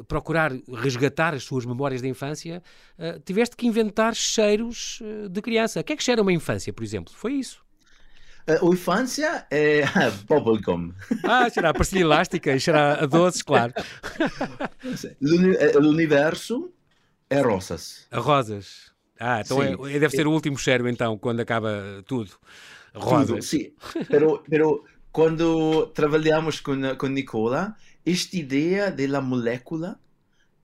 procurar 0.07 0.51
resgatar 0.73 1.33
as 1.33 1.43
suas 1.43 1.65
memórias 1.65 2.01
da 2.01 2.07
infância, 2.07 2.61
uh, 2.97 3.19
tiveste 3.19 3.55
que 3.55 3.67
inventar 3.67 4.15
cheiros 4.15 4.99
uh, 5.01 5.29
de 5.29 5.41
criança. 5.41 5.79
O 5.79 5.83
que 5.83 5.93
é 5.93 5.95
que 5.95 6.03
cheira 6.03 6.21
uma 6.21 6.33
infância, 6.33 6.73
por 6.73 6.83
exemplo? 6.83 7.13
Foi 7.15 7.33
isso? 7.33 7.63
A 8.45 8.65
infância 8.65 9.45
é 9.49 9.83
bubblegum. 10.27 10.91
Ah, 11.23 11.49
será 11.49 11.69
a 11.69 11.73
pastilha 11.73 12.01
elástica 12.01 12.53
e 12.53 12.59
será 12.59 12.95
a 12.95 13.05
doces, 13.05 13.41
claro. 13.41 13.73
O 15.75 15.87
universo 15.87 16.71
é 17.29 17.39
rosas. 17.39 18.07
A 18.11 18.19
rosas. 18.19 18.91
Ah, 19.19 19.41
então 19.41 19.63
é, 19.63 19.99
deve 19.99 20.09
ser 20.09 20.27
o 20.27 20.31
último 20.31 20.57
cheiro, 20.57 20.89
então, 20.89 21.17
quando 21.17 21.39
acaba 21.39 22.03
tudo. 22.05 22.31
Rosas. 22.93 23.27
Tudo, 23.27 23.41
sim. 23.41 23.71
Pero, 24.09 24.43
pero 24.49 24.83
quando 25.11 25.87
trabalhamos 25.87 26.59
com, 26.59 26.95
com 26.97 27.07
Nicola, 27.07 27.75
esta 28.05 28.37
ideia 28.37 28.91
da 28.91 29.21
molécula, 29.21 29.99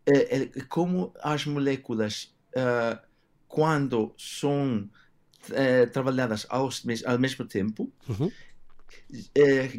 é, 0.06 0.38
é, 0.38 0.46
como 0.68 1.14
as 1.22 1.46
moléculas, 1.46 2.34
uh, 2.56 3.00
quando 3.48 4.14
são 4.18 4.90
uh, 5.50 5.92
trabalhadas 5.92 6.46
ao, 6.50 6.70
ao 7.06 7.20
mesmo 7.20 7.46
tempo, 7.46 7.92
uhum. 8.08 8.32
É, 9.36 9.70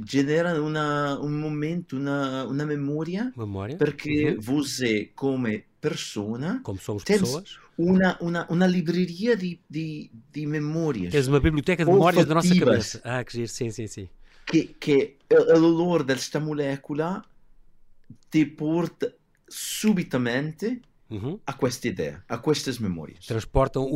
uma, 0.60 1.20
um 1.20 1.30
momento, 1.30 1.96
uma, 1.96 2.44
uma 2.44 2.64
memória, 2.64 3.32
memória? 3.36 3.76
porque 3.76 4.30
uhum. 4.30 4.40
você, 4.40 5.10
como 5.14 5.46
persona, 5.80 6.60
como 6.62 6.80
somos 6.80 7.04
pessoas, 7.04 7.58
uma, 7.78 8.16
uma, 8.20 8.46
uma 8.50 8.66
livraria 8.66 9.36
de, 9.36 9.60
de, 9.68 10.10
de 10.32 10.46
memórias. 10.46 11.12
Tens 11.12 11.28
uma 11.28 11.40
biblioteca 11.40 11.84
de 11.84 11.90
memórias 11.90 12.26
da 12.26 12.34
nossa 12.34 12.54
cabeça. 12.54 13.00
Ah, 13.04 13.24
que 13.24 13.32
giro, 13.32 13.48
sim, 13.48 13.70
sim, 13.70 13.86
sim. 13.86 14.08
Que, 14.46 14.64
que 14.64 15.16
o 15.32 15.64
olor 15.64 16.02
desta 16.02 16.40
molécula 16.40 17.24
te 18.30 18.44
porta 18.44 19.14
subitamente 19.48 20.80
uhum. 21.10 21.38
a 21.46 21.52
questa 21.52 21.88
ideia, 21.88 22.24
a 22.28 22.40
estas 22.50 22.78
memórias. 22.78 23.26
Transportam 23.26 23.88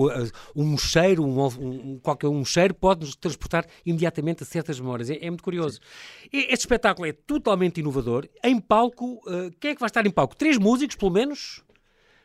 um 0.54 0.76
cheiro, 0.76 1.25
um, 1.25 1.47
um, 1.47 1.99
qualquer 2.00 2.28
um 2.28 2.44
cheiro 2.44 2.75
pode 2.75 3.02
nos 3.02 3.14
transportar 3.14 3.66
imediatamente 3.87 4.42
a 4.42 4.47
certas 4.47 4.80
memórias. 4.80 5.09
É, 5.09 5.18
é 5.25 5.30
muito 5.30 5.44
curioso. 5.44 5.80
Sim. 6.23 6.28
Este 6.33 6.61
espetáculo 6.61 7.06
é 7.06 7.12
totalmente 7.12 7.78
inovador. 7.78 8.28
Em 8.42 8.61
palco, 8.61 9.21
uh, 9.26 9.50
quem 9.61 9.71
é 9.71 9.75
que 9.75 9.80
vai 9.80 9.88
estar 9.88 10.04
em 10.06 10.11
palco? 10.11 10.35
Três 10.35 10.59
músicos, 10.59 10.97
pelo 10.97 11.12
menos? 11.12 11.62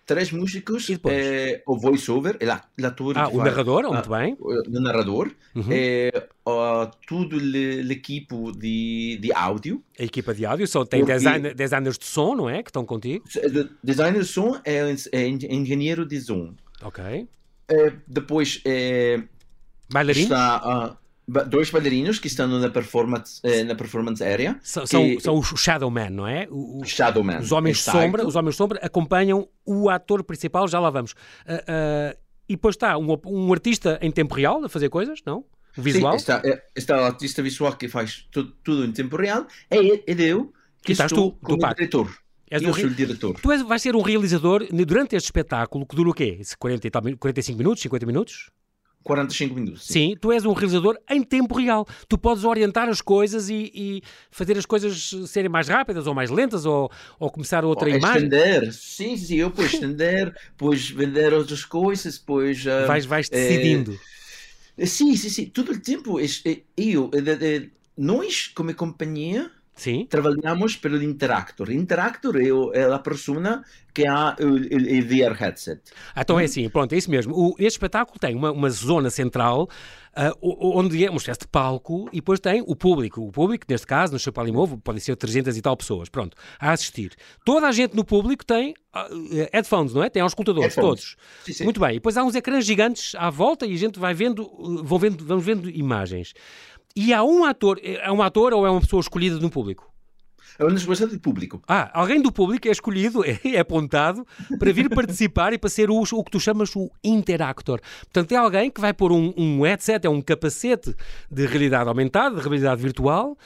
Três 0.10 0.32
músicos, 0.32 0.90
é, 1.06 1.62
o 1.68 1.78
voice-over, 1.78 2.36
é 2.40 2.46
l'ator 2.82 3.16
Ah, 3.16 3.30
o 3.30 3.38
narrador, 3.38 3.86
ah, 3.86 3.90
muito 3.94 4.10
bem. 4.10 4.36
O 4.40 4.80
narrador, 4.80 5.32
uhum. 5.56 5.68
é, 5.70 6.28
uh, 6.48 6.90
tudo 7.06 7.38
equipo 7.92 8.52
de, 8.52 9.20
de 9.22 9.32
áudio. 9.32 9.84
A 10.00 10.04
equipa 10.04 10.34
de 10.34 10.48
áudio, 10.48 10.68
só 10.68 10.84
tem 10.84 11.06
design, 11.06 11.54
designers 11.54 12.00
de 12.00 12.06
som, 12.06 12.34
não 12.34 12.50
é? 12.50 12.64
Que 12.64 12.72
estão 12.72 12.84
contigo? 12.84 13.24
Designer 13.84 14.22
de 14.22 14.28
som 14.28 14.60
é, 14.66 14.96
é 15.12 15.28
engenheiro 15.28 16.04
de 16.08 16.20
som. 16.20 16.56
Ok. 16.82 17.28
É, 17.68 17.94
depois, 18.08 18.62
é, 18.66 19.22
Bailarino? 19.94 20.24
Está, 20.24 20.96
uh, 20.96 20.98
dois 21.48 21.70
bailarinos 21.70 22.20
que 22.20 22.28
estão 22.28 22.48
na 22.48 22.70
performance, 22.70 23.40
eh, 23.44 23.64
na 23.64 23.76
performance 23.76 24.24
area. 24.24 24.58
São, 24.62 24.86
que... 24.86 25.20
são, 25.20 25.38
os 25.38 25.48
Shadowman, 25.56 26.10
não 26.10 26.28
é? 26.28 26.48
O, 26.50 26.84
Shadowman. 26.84 27.40
Os 27.40 27.52
homens 27.52 27.80
Exato. 27.80 27.98
sombra, 27.98 28.28
os 28.28 28.36
homens 28.36 28.56
sombra 28.56 28.80
acompanham 28.82 29.48
o 29.66 29.90
ator 29.90 30.24
principal, 30.24 30.68
já 30.68 30.80
lá 30.80 30.90
vamos. 30.90 31.12
Uh, 31.12 32.16
uh, 32.16 32.20
e 32.48 32.56
depois 32.56 32.76
está 32.76 32.98
um, 32.98 33.18
um, 33.26 33.54
artista 33.54 34.00
em 34.02 34.12
tempo 34.12 34.34
real 34.34 34.64
a 34.64 34.70
fazer 34.70 34.90
coisas, 34.90 35.20
não? 35.26 35.46
O 35.78 35.82
visual? 35.82 36.14
Sim, 36.14 36.18
está, 36.18 36.42
é, 36.44 36.64
está 36.76 37.02
o 37.02 37.06
artista 37.06 37.44
visual 37.44 37.74
que 37.74 37.88
faz 37.88 38.28
tudo, 38.32 38.52
tudo 38.64 38.86
em 38.86 38.92
tempo 38.92 39.16
real. 39.16 39.46
É, 39.70 39.78
é 39.78 40.16
eu 40.18 40.52
que 40.82 40.94
estás 40.94 41.12
estou 41.12 41.32
tu, 41.32 41.38
como 41.46 41.74
diretor. 41.76 42.10
És 42.50 42.64
eu 42.64 42.74
sou 42.74 42.86
o 42.86 42.90
diretor. 42.90 43.40
Tu 43.40 43.52
és, 43.52 43.62
vais 43.62 43.82
ser 43.82 43.96
um 43.96 44.02
realizador 44.02 44.66
durante 44.72 45.16
este 45.16 45.28
espetáculo 45.28 45.86
que 45.86 45.96
dura 45.96 46.10
o 46.10 46.14
quê? 46.14 46.42
40 46.58 46.90
45 47.20 47.58
minutos, 47.58 47.82
50 47.84 48.06
minutos? 48.08 48.50
45 49.04 49.56
minutos. 49.56 49.86
Sim. 49.86 49.94
sim. 49.94 50.18
tu 50.20 50.32
és 50.32 50.46
um 50.46 50.54
realizador 50.54 50.98
em 51.10 51.24
tempo 51.24 51.56
real. 51.56 51.88
Tu 52.08 52.18
podes 52.18 52.44
orientar 52.44 52.90
as 52.90 53.02
coisas 53.02 53.50
e, 53.50 53.72
e 53.74 54.02
fazer 54.30 54.58
as 54.58 54.66
coisas 54.66 55.16
serem 55.28 55.50
mais 55.50 55.68
rápidas 55.68 56.08
ou 56.08 56.14
mais 56.14 56.30
lentas 56.30 56.66
ou, 56.66 56.92
ou 57.20 57.30
começar 57.30 57.64
outra 57.66 57.90
ou 57.90 57.96
imagem. 57.96 58.26
Estender, 58.26 58.74
sim, 58.74 59.18
sim, 59.18 59.38
eu 59.38 59.52
posso 59.52 59.76
estender, 59.76 60.34
depois 60.52 60.90
vender 60.90 61.34
outras 61.34 61.66
coisas, 61.66 62.18
depois. 62.18 62.66
Uh, 62.66 62.88
vais, 62.88 63.06
vais 63.06 63.30
decidindo. 63.30 63.98
É, 64.78 64.86
sim, 64.86 65.16
sim, 65.16 65.30
sim. 65.30 65.46
Todo 65.46 65.72
o 65.72 65.80
tempo, 65.80 66.20
eu, 66.78 67.12
nós, 67.98 68.48
como 68.48 68.74
companhia, 68.74 69.52
Sim. 69.80 70.06
Trabalhamos 70.10 70.76
pelo 70.76 71.02
Interactor. 71.02 71.72
Interactor 71.72 72.36
é, 72.74 72.84
a 72.84 73.00
persona 73.00 73.64
que 73.94 74.06
há 74.06 74.36
o, 74.40 74.54
VR 75.04 75.34
headset. 75.34 75.82
Ah, 76.14 76.22
então 76.22 76.38
é 76.38 76.44
assim, 76.44 76.70
pronto, 76.70 76.94
é 76.94 76.98
isso 76.98 77.10
mesmo. 77.10 77.34
O, 77.34 77.56
este 77.58 77.78
espetáculo 77.78 78.20
tem 78.20 78.36
uma, 78.36 78.52
uma 78.52 78.70
zona 78.70 79.10
central 79.10 79.70
uh, 80.18 80.78
onde 80.78 81.06
é 81.06 81.10
uma 81.10 81.18
espécie 81.18 81.40
de 81.40 81.48
palco 81.48 82.10
e 82.12 82.18
depois 82.18 82.42
tem 82.42 82.62
o 82.66 82.76
público. 82.76 83.22
O 83.22 83.32
público, 83.32 83.66
neste 83.70 83.88
caso, 83.88 84.12
no 84.12 84.20
Chapalimovo, 84.20 84.78
podem 84.78 85.00
ser 85.00 85.16
300 85.16 85.56
e 85.58 85.62
tal 85.62 85.78
pessoas, 85.78 86.10
pronto, 86.10 86.36
a 86.60 86.72
assistir. 86.72 87.14
Toda 87.46 87.68
a 87.68 87.72
gente 87.72 87.96
no 87.96 88.04
público 88.04 88.46
tem 88.46 88.74
uh, 88.94 89.50
headphones, 89.54 89.94
não 89.94 90.04
é? 90.04 90.10
Tem 90.10 90.22
auscultadores, 90.22 90.76
headphones. 90.76 91.16
todos. 91.16 91.18
Sim, 91.46 91.54
sim. 91.54 91.64
Muito 91.64 91.80
bem. 91.80 91.92
E 91.92 91.94
depois 91.94 92.18
há 92.18 92.24
uns 92.24 92.36
ecrãs 92.36 92.66
gigantes 92.66 93.16
à 93.16 93.30
volta 93.30 93.66
e 93.66 93.74
a 93.74 93.78
gente 93.78 93.98
vai 93.98 94.14
vendo, 94.14 94.44
uh, 94.44 94.84
vão 94.84 95.00
vendo, 95.00 95.24
vamos 95.24 95.46
vendo 95.46 95.70
imagens. 95.70 96.34
E 96.96 97.14
há 97.14 97.24
um 97.24 97.44
ator, 97.44 97.80
é 97.84 98.12
um 98.12 98.22
ator 98.22 98.54
ou 98.54 98.66
é 98.66 98.70
uma 98.70 98.82
pessoa 98.82 99.00
escolhida 99.00 99.40
no 99.40 99.50
público? 99.50 99.90
É 100.58 100.66
uma 100.66 100.76
escolha 100.76 101.08
do 101.08 101.18
público. 101.18 101.62
Ah, 101.66 101.90
alguém 101.94 102.22
do 102.22 102.34
público 102.34 102.68
é 102.68 102.72
escolhido, 102.72 103.24
é, 103.26 103.40
é 103.46 103.60
apontado 103.60 104.28
para 104.60 104.74
vir 104.74 104.90
participar 104.90 105.54
e 105.54 105.58
para 105.58 105.70
ser 105.70 105.90
o, 105.90 106.02
o, 106.02 106.24
que 106.24 106.32
tu 106.32 106.40
chamas 106.40 106.76
o 106.76 106.92
interactor. 107.02 107.80
Portanto, 108.02 108.34
é 108.34 108.36
alguém 108.36 108.70
que 108.70 108.82
vai 108.82 108.94
pôr 108.94 109.14
um, 109.14 109.34
um 109.38 109.62
headset, 109.62 110.06
é 110.06 110.10
um 110.10 110.22
capacete 110.22 110.94
de 111.32 111.46
realidade 111.46 111.88
aumentada, 111.88 112.36
de 112.36 112.42
realidade 112.42 112.82
virtual, 112.82 113.38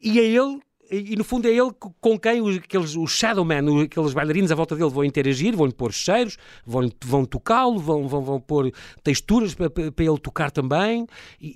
e 0.00 0.18
é 0.18 0.24
ele 0.24 0.60
e 0.90 1.16
no 1.16 1.24
fundo 1.24 1.46
é 1.46 1.50
ele 1.50 1.70
com 2.00 2.18
quem 2.18 2.40
os, 2.40 2.56
aqueles, 2.56 2.96
os 2.96 3.10
Shadowman, 3.10 3.82
aqueles 3.82 4.12
bailarinos 4.12 4.52
à 4.52 4.54
volta 4.54 4.76
dele 4.76 4.90
vão 4.90 5.04
interagir, 5.04 5.56
vão-lhe 5.56 5.72
pôr 5.72 5.92
cheiros, 5.92 6.36
vão, 6.64 6.90
vão 7.04 7.24
tocá-lo, 7.24 7.78
vão, 7.78 8.06
vão, 8.06 8.22
vão 8.22 8.40
pôr 8.40 8.72
texturas 9.02 9.54
para, 9.54 9.70
para, 9.70 10.04
ele 10.04 10.18
tocar 10.18 10.50
também, 10.50 11.06
e, 11.40 11.48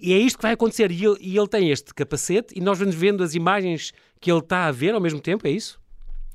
e, 0.00 0.10
e, 0.10 0.12
é 0.12 0.18
isto 0.18 0.36
que 0.36 0.42
vai 0.42 0.52
acontecer. 0.52 0.90
E 0.90 1.04
ele, 1.04 1.16
e 1.20 1.36
ele 1.36 1.48
tem 1.48 1.70
este 1.70 1.94
capacete, 1.94 2.54
e 2.56 2.60
nós 2.60 2.78
vamos 2.78 2.94
vendo 2.94 3.22
as 3.22 3.34
imagens 3.34 3.92
que 4.20 4.30
ele 4.30 4.40
está 4.40 4.66
a 4.66 4.72
ver 4.72 4.94
ao 4.94 5.00
mesmo 5.00 5.20
tempo, 5.20 5.46
é 5.46 5.50
isso? 5.50 5.80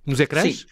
Nos 0.06 0.20
ecrãs? 0.20 0.66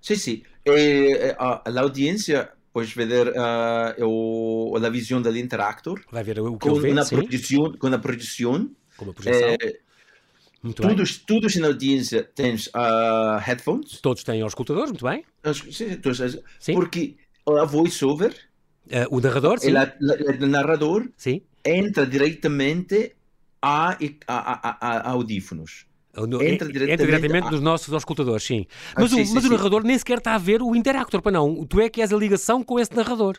Sim, 0.00 0.14
sim. 0.14 0.16
sim. 0.16 0.42
É, 0.66 1.36
a, 1.38 1.62
a 1.66 1.80
audiência 1.80 2.50
pode 2.72 2.92
ver 2.92 3.28
uh, 3.28 4.04
o, 4.04 4.76
a 4.76 4.88
visão 4.88 5.22
do 5.22 5.36
interactor. 5.36 6.00
Vai 6.10 6.24
ver 6.24 6.40
o 6.40 6.58
que 6.58 6.68
com, 6.68 6.74
sim. 6.74 7.16
Projeção, 7.16 7.72
com 7.78 7.86
a 7.86 7.98
projeção. 7.98 8.70
Com 8.96 9.10
a 9.10 9.12
projeção. 9.12 9.48
É, 9.48 9.83
muito 10.64 10.80
todos, 10.80 11.18
bem. 11.18 11.26
todos 11.26 11.56
na 11.56 11.66
audiência 11.66 12.22
têm 12.34 12.54
uh, 12.54 13.38
headphones. 13.38 14.00
Todos 14.00 14.24
têm 14.24 14.40
auscultadores, 14.40 14.90
muito 14.90 15.04
bem. 15.04 15.22
Sim, 15.70 15.96
todos, 15.96 16.38
sim. 16.58 16.72
Porque 16.72 17.16
a 17.46 17.64
voice-over, 17.64 18.34
uh, 18.86 19.14
o 19.14 19.20
narrador, 19.20 19.58
sim. 19.58 19.72
o 19.72 20.46
narrador 20.46 21.08
sim. 21.18 21.42
entra 21.64 22.06
diretamente 22.06 23.14
a, 23.60 23.90
a, 23.92 23.98
a, 24.26 24.76
a 24.80 25.10
audífonos. 25.10 25.86
Entra 26.16 26.68
diretamente, 26.68 26.92
entra 26.92 27.06
diretamente 27.06 27.48
a... 27.48 27.50
nos 27.50 27.60
nossos 27.60 27.92
auscultadores, 27.92 28.44
sim. 28.44 28.66
Ah, 28.94 29.02
mas, 29.02 29.12
ah, 29.12 29.16
sim, 29.16 29.22
o, 29.22 29.26
sim, 29.26 29.34
mas 29.34 29.42
sim. 29.42 29.48
o 29.48 29.52
narrador 29.52 29.82
nem 29.82 29.98
sequer 29.98 30.18
está 30.18 30.34
a 30.34 30.38
ver 30.38 30.62
o 30.62 30.74
interactor, 30.74 31.20
para 31.20 31.32
não. 31.32 31.66
Tu 31.66 31.80
é 31.80 31.90
que 31.90 32.00
és 32.00 32.12
a 32.12 32.16
ligação 32.16 32.62
com 32.62 32.80
esse 32.80 32.94
narrador. 32.94 33.38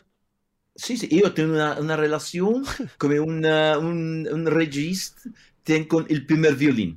Sim, 0.76 0.96
sim. 0.96 1.08
Eu 1.10 1.30
tenho 1.30 1.52
uma, 1.52 1.80
uma 1.80 1.96
relação 1.96 2.62
como 3.00 3.14
um, 3.14 4.24
um 4.32 4.44
registro 4.44 5.32
tem 5.64 5.82
com 5.82 5.96
o 5.96 6.26
primeiro 6.26 6.56
violino. 6.56 6.96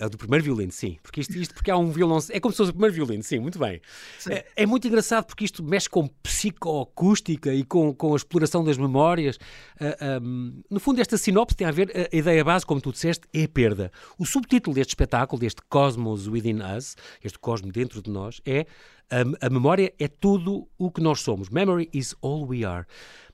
A 0.00 0.08
do 0.08 0.18
primeiro 0.18 0.44
violino, 0.44 0.72
sim. 0.72 0.98
Porque 1.02 1.20
isto, 1.20 1.36
isto 1.36 1.54
porque 1.54 1.70
há 1.70 1.76
um 1.76 1.90
violão. 1.90 2.18
É 2.30 2.40
como 2.40 2.52
se 2.52 2.58
fosse 2.58 2.70
o 2.70 2.72
primeiro 2.72 2.94
violino, 2.94 3.22
sim, 3.22 3.38
muito 3.38 3.58
bem. 3.58 3.80
É, 4.28 4.44
é, 4.56 4.66
muito 4.66 4.86
engraçado 4.88 5.24
porque 5.24 5.44
isto 5.44 5.62
mexe 5.62 5.88
com 5.88 6.08
psicoacústica 6.22 7.54
e 7.54 7.62
com, 7.62 7.94
com 7.94 8.12
a 8.12 8.16
exploração 8.16 8.64
das 8.64 8.76
memórias. 8.76 9.36
Uh, 9.36 9.94
ah, 10.00 10.20
um, 10.20 10.62
no 10.68 10.80
fundo, 10.80 11.00
esta 11.00 11.16
sinopse 11.16 11.56
tem 11.56 11.66
a 11.66 11.70
ver. 11.70 11.92
A, 11.94 12.14
a 12.14 12.18
ideia 12.18 12.42
base, 12.42 12.66
como 12.66 12.80
tu 12.80 12.90
disseste, 12.90 13.28
é 13.32 13.44
a 13.44 13.48
perda. 13.48 13.92
O 14.18 14.26
subtítulo 14.26 14.74
deste 14.74 14.90
espetáculo, 14.90 15.38
deste 15.38 15.62
Cosmos 15.68 16.26
Within 16.26 16.58
Us, 16.76 16.96
este 17.22 17.38
cosmo 17.38 17.70
dentro 17.70 18.02
de 18.02 18.10
nós, 18.10 18.40
é 18.44 18.66
a, 19.10 19.46
a 19.46 19.50
memória 19.50 19.92
é 19.98 20.08
tudo 20.08 20.68
o 20.78 20.90
que 20.90 21.00
nós 21.00 21.20
somos. 21.20 21.50
Memory 21.50 21.88
is 21.92 22.14
all 22.20 22.46
we 22.46 22.64
are. 22.64 22.86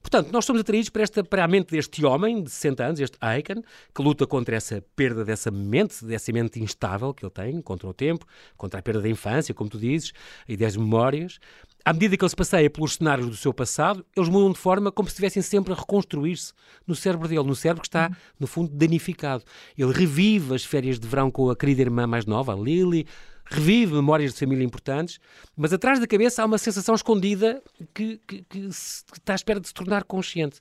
Portanto, 0.02 0.32
nós 0.32 0.46
somos 0.46 0.62
atraídos 0.62 0.88
para, 0.88 1.02
esta, 1.02 1.22
para 1.22 1.44
a 1.44 1.48
mente 1.48 1.72
deste 1.72 2.04
homem 2.06 2.42
de 2.42 2.50
60 2.50 2.84
anos, 2.84 3.00
este 3.00 3.18
Aiken, 3.20 3.62
que 3.94 4.02
luta 4.02 4.26
contra 4.26 4.56
essa 4.56 4.82
perda 4.96 5.24
dessa 5.24 5.50
mente, 5.50 6.04
dessa 6.04 6.32
mente 6.32 6.60
instável 6.60 7.12
que 7.12 7.24
ele 7.24 7.30
tem, 7.30 7.60
contra 7.60 7.86
o 7.86 7.92
tempo, 7.92 8.24
contra 8.56 8.80
a 8.80 8.82
perda 8.82 9.02
da 9.02 9.08
infância, 9.08 9.54
como 9.54 9.68
tu 9.68 9.78
dizes, 9.78 10.12
e 10.48 10.56
das 10.56 10.74
memórias. 10.74 11.38
À 11.84 11.92
medida 11.92 12.16
que 12.16 12.24
ele 12.24 12.30
se 12.30 12.36
passeia 12.36 12.68
pelos 12.70 12.94
cenários 12.94 13.28
do 13.28 13.36
seu 13.36 13.52
passado, 13.52 14.04
eles 14.16 14.28
mudam 14.28 14.52
de 14.52 14.58
forma 14.58 14.90
como 14.90 15.08
se 15.08 15.12
estivessem 15.12 15.42
sempre 15.42 15.72
a 15.72 15.76
reconstruir-se 15.76 16.52
no 16.86 16.94
cérebro 16.94 17.28
dele, 17.28 17.42
no 17.42 17.54
cérebro 17.54 17.82
que 17.82 17.88
está, 17.88 18.10
no 18.38 18.46
fundo, 18.46 18.70
danificado. 18.70 19.44
Ele 19.76 19.92
revive 19.92 20.54
as 20.54 20.64
férias 20.64 20.98
de 20.98 21.06
verão 21.06 21.30
com 21.30 21.50
a 21.50 21.56
querida 21.56 21.82
irmã 21.82 22.06
mais 22.06 22.26
nova, 22.26 22.54
a 22.54 22.56
Lily, 22.56 23.06
revive 23.50 23.92
memórias 23.92 24.33
de 24.33 24.38
família 24.38 24.64
importantes, 24.64 25.19
mas 25.57 25.73
atrás 25.73 25.99
da 25.99 26.07
cabeça 26.07 26.42
há 26.42 26.47
uma 26.47 26.59
sensação 26.59 26.95
escondida 26.95 27.62
que, 27.92 28.21
que, 28.26 28.42
que, 28.42 28.59
está 28.69 29.33
à 29.33 29.35
espera 29.35 29.59
de 29.59 29.66
se 29.66 29.75
tornar 29.75 30.04
consciente. 30.04 30.61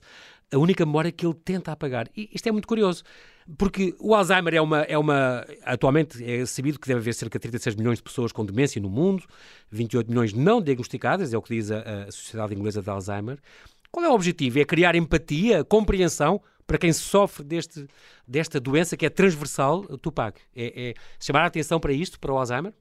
a 0.52 0.58
única 0.58 0.84
memória 0.84 1.12
que 1.12 1.24
ele 1.24 1.34
tenta 1.34 1.70
apagar. 1.70 2.08
E 2.16 2.28
isto 2.32 2.48
é 2.48 2.52
muito 2.52 2.66
curioso, 2.66 3.04
porque 3.56 3.94
o 4.00 4.14
Alzheimer 4.14 4.54
é 4.54 4.60
uma, 4.60 4.80
é 4.82 4.98
uma. 4.98 5.46
Atualmente 5.64 6.22
é 6.24 6.44
sabido 6.44 6.78
que 6.78 6.88
deve 6.88 7.00
haver 7.00 7.14
cerca 7.14 7.38
de 7.38 7.42
36 7.42 7.76
milhões 7.76 7.98
de 7.98 8.02
pessoas 8.02 8.32
com 8.32 8.44
demência 8.44 8.82
no 8.82 8.90
mundo, 8.90 9.22
28 9.70 10.08
milhões 10.08 10.32
não 10.32 10.60
diagnosticadas, 10.60 11.32
é 11.32 11.38
o 11.38 11.42
que 11.42 11.54
diz 11.54 11.70
a, 11.70 12.06
a 12.06 12.12
Sociedade 12.12 12.54
Inglesa 12.54 12.82
de 12.82 12.90
Alzheimer. 12.90 13.38
Qual 13.90 14.04
é 14.04 14.08
o 14.08 14.14
objetivo? 14.14 14.60
É 14.60 14.64
criar 14.64 14.94
empatia, 14.94 15.64
compreensão 15.64 16.40
para 16.66 16.78
quem 16.78 16.92
sofre 16.92 17.44
deste, 17.44 17.86
desta 18.26 18.60
doença 18.60 18.96
que 18.96 19.04
é 19.04 19.10
transversal, 19.10 19.82
Tupac? 19.98 20.40
É, 20.54 20.90
é 20.90 20.94
chamar 21.18 21.42
a 21.42 21.46
atenção 21.46 21.80
para 21.80 21.92
isto, 21.92 22.20
para 22.20 22.32
o 22.32 22.38
Alzheimer? 22.38 22.72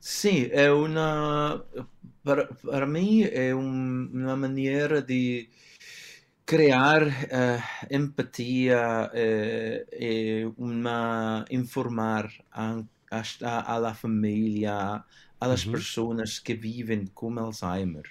Sim, 0.00 0.48
é 0.50 0.70
uma. 0.70 1.64
Para, 2.22 2.46
para 2.46 2.86
mim, 2.86 3.22
é 3.22 3.54
um, 3.54 4.10
uma 4.12 4.36
maneira 4.36 5.00
de 5.00 5.48
criar 6.44 7.02
uh, 7.02 7.62
empatia 7.90 9.10
uh, 9.12 10.54
uma 10.56 11.44
informar 11.50 12.32
a, 12.52 12.82
a, 13.10 13.88
a 13.88 13.94
família, 13.94 15.04
às 15.40 15.66
uhum. 15.66 15.72
pessoas 15.72 16.38
que 16.38 16.54
vivem 16.54 17.06
com 17.06 17.38
Alzheimer, 17.38 18.04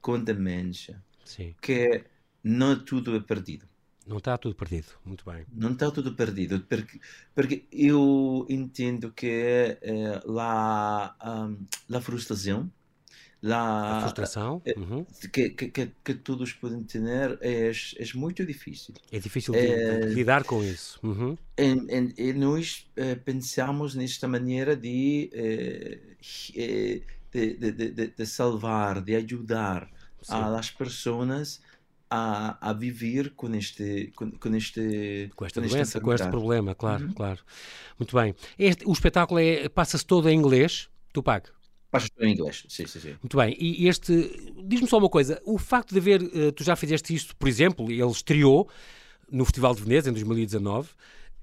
com 0.00 0.18
demência, 0.18 1.02
Sim. 1.30 1.54
que 1.60 2.04
não 2.42 2.84
tudo 2.84 3.14
é 3.16 3.20
perdido. 3.20 3.68
Não 4.06 4.18
está 4.18 4.36
tudo 4.36 4.56
perdido, 4.56 4.88
muito 5.04 5.24
bem. 5.24 5.46
Não 5.52 5.72
está 5.72 5.88
tudo 5.90 6.14
perdido, 6.14 6.60
porque, 6.68 7.00
porque 7.32 7.64
eu 7.70 8.44
entendo 8.48 9.12
que 9.12 9.78
é, 9.80 10.20
lá 10.24 11.16
um, 11.24 11.94
a 11.94 12.00
frustração, 12.00 12.68
lá, 13.40 13.98
a 13.98 14.00
frustração 14.00 14.60
é, 14.64 14.76
uhum. 14.76 15.06
que, 15.32 15.50
que, 15.50 15.92
que, 16.02 16.14
todos 16.14 16.52
podem 16.54 16.82
ter 16.82 17.00
é, 17.40 17.70
é 17.70 18.04
muito 18.16 18.44
difícil. 18.44 18.94
É 19.12 19.18
difícil 19.20 19.52
de, 19.52 19.60
é, 19.60 20.00
de 20.00 20.14
lidar 20.14 20.42
com 20.42 20.64
isso. 20.64 20.98
Uhum. 21.04 21.36
E, 21.56 22.30
e, 22.30 22.32
nós 22.32 22.90
é, 22.96 23.14
pensamos 23.14 23.94
nesta 23.94 24.26
maneira 24.26 24.74
de, 24.74 25.30
de, 27.32 27.54
de, 27.54 27.72
de, 27.72 28.06
de 28.08 28.26
salvar, 28.26 29.00
de 29.00 29.14
ajudar 29.14 29.88
Sim. 30.22 30.34
as 30.34 30.70
pessoas 30.70 31.60
a, 32.10 32.70
a 32.70 32.72
viver 32.72 33.30
com 33.36 33.54
este 33.54 34.12
com, 34.16 34.30
com 34.32 34.56
este 34.56 35.30
com 35.36 35.46
esta 35.46 35.60
com 35.62 35.68
doença, 35.68 36.00
com 36.00 36.12
este 36.12 36.28
problema, 36.28 36.74
claro, 36.74 37.04
uhum. 37.04 37.12
claro. 37.12 37.40
Muito 37.98 38.16
bem. 38.16 38.34
Este, 38.58 38.84
o 38.86 38.92
espetáculo 38.92 39.38
é, 39.38 39.68
passa-se 39.68 40.04
todo 40.04 40.28
em 40.28 40.36
inglês, 40.36 40.88
Tupac? 41.12 41.50
Passa-se 41.90 42.12
todo 42.12 42.24
em 42.26 42.32
inglês, 42.32 42.64
sim, 42.68 42.86
sim, 42.86 43.00
sim. 43.00 43.16
Muito 43.22 43.36
bem. 43.36 43.56
E 43.58 43.86
este, 43.88 44.54
diz-me 44.64 44.88
só 44.88 44.98
uma 44.98 45.08
coisa, 45.08 45.40
o 45.44 45.58
facto 45.58 45.92
de 45.92 45.98
haver, 45.98 46.22
uh, 46.22 46.52
tu 46.52 46.64
já 46.64 46.74
fizeste 46.74 47.14
isto, 47.14 47.36
por 47.36 47.48
exemplo, 47.48 47.90
ele 47.90 48.10
estreou 48.10 48.68
no 49.30 49.44
Festival 49.44 49.74
de 49.74 49.82
Veneza 49.82 50.10
em 50.10 50.12
2019, 50.12 50.88